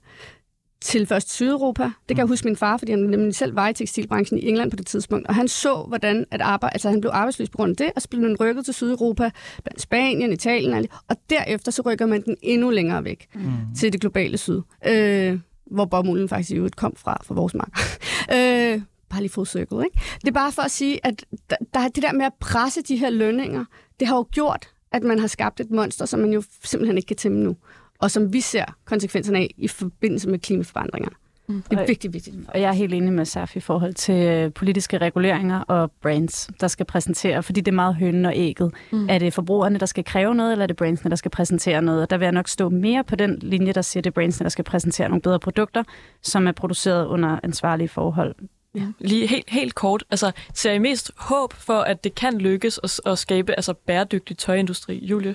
[0.80, 1.82] til først Sydeuropa.
[1.82, 2.30] Det kan jeg mm.
[2.30, 5.26] huske min far, fordi han nemlig selv var i tekstilbranchen i England på det tidspunkt.
[5.26, 8.02] Og han så, hvordan at arbejde, altså han blev arbejdsløs på grund af det, og
[8.02, 9.30] så blev han rykket til Sydeuropa,
[9.64, 13.50] blandt Spanien, Italien, og derefter så rykker man den endnu længere væk mm.
[13.78, 14.60] til det globale syd.
[14.86, 15.38] Øh,
[15.70, 17.78] hvor bomulden faktisk i kom fra, fra vores mark.
[18.36, 20.00] øh, bare lige full circle, ikke?
[20.20, 22.96] Det er bare for at sige, at der, der, det der med at presse de
[22.96, 23.64] her lønninger,
[24.00, 27.06] det har jo gjort, at man har skabt et monster, som man jo simpelthen ikke
[27.06, 27.56] kan tæmme nu
[28.00, 31.16] og som vi ser konsekvenserne af i forbindelse med klimaforandringerne.
[31.48, 31.62] Mm.
[31.70, 32.36] Det er vigtigt, vigtigt.
[32.48, 36.50] Og jeg er helt enig med Saf i forhold til øh, politiske reguleringer og brands,
[36.60, 38.74] der skal præsentere, fordi det er meget hønnen og ægget.
[38.92, 39.08] Mm.
[39.08, 42.02] Er det forbrugerne, der skal kræve noget, eller er det brandsene, der skal præsentere noget?
[42.02, 44.14] Og der vil jeg nok stå mere på den linje, der siger, at det er
[44.14, 45.84] brandsene, der skal præsentere nogle bedre produkter,
[46.22, 48.34] som er produceret under ansvarlige forhold.
[48.74, 48.86] Ja.
[48.98, 53.00] Lige helt, helt kort, altså ser I mest håb for, at det kan lykkes at,
[53.12, 55.34] at skabe altså bæredygtig tøjindustri, Julie?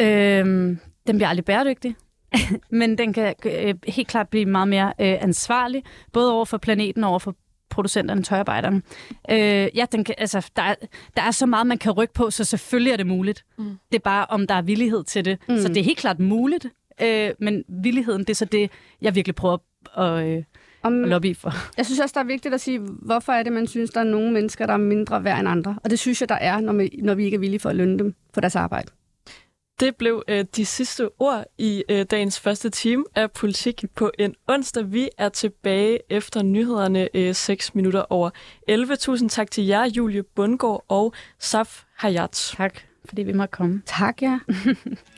[0.00, 1.96] Øhm, den bliver aldrig bæredygtig,
[2.70, 5.82] men den kan øh, helt klart blive meget mere øh, ansvarlig,
[6.12, 7.34] både over for planeten og over for
[7.70, 8.82] producenterne, tøjarbejderne.
[9.30, 10.74] Øh, ja, den kan, altså, der, er,
[11.16, 13.44] der er så meget, man kan rykke på, så selvfølgelig er det muligt.
[13.58, 13.64] Mm.
[13.92, 15.38] Det er bare, om der er villighed til det.
[15.48, 15.58] Mm.
[15.58, 16.66] Så det er helt klart muligt,
[17.02, 18.70] øh, men villigheden, det er så det,
[19.02, 19.56] jeg virkelig prøver
[19.96, 20.42] at, øh,
[20.82, 21.52] om, at lobby for.
[21.76, 24.04] Jeg synes også, der er vigtigt at sige, hvorfor er det, man synes, der er
[24.04, 25.78] nogle mennesker, der er mindre værd end andre.
[25.84, 27.76] Og det synes jeg, der er, når vi, når vi ikke er villige for at
[27.76, 28.88] lønne dem for deres arbejde.
[29.80, 34.34] Det blev øh, de sidste ord i øh, dagens første time af Politik på en
[34.48, 34.92] onsdag.
[34.92, 38.30] Vi er tilbage efter nyhederne øh, 6 minutter over
[38.68, 38.96] 11.
[38.96, 42.52] Tusind tak til jer, Julie Bundgaard og Saf Hayat.
[42.56, 43.82] Tak, fordi vi måtte komme.
[43.86, 44.38] Tak, ja.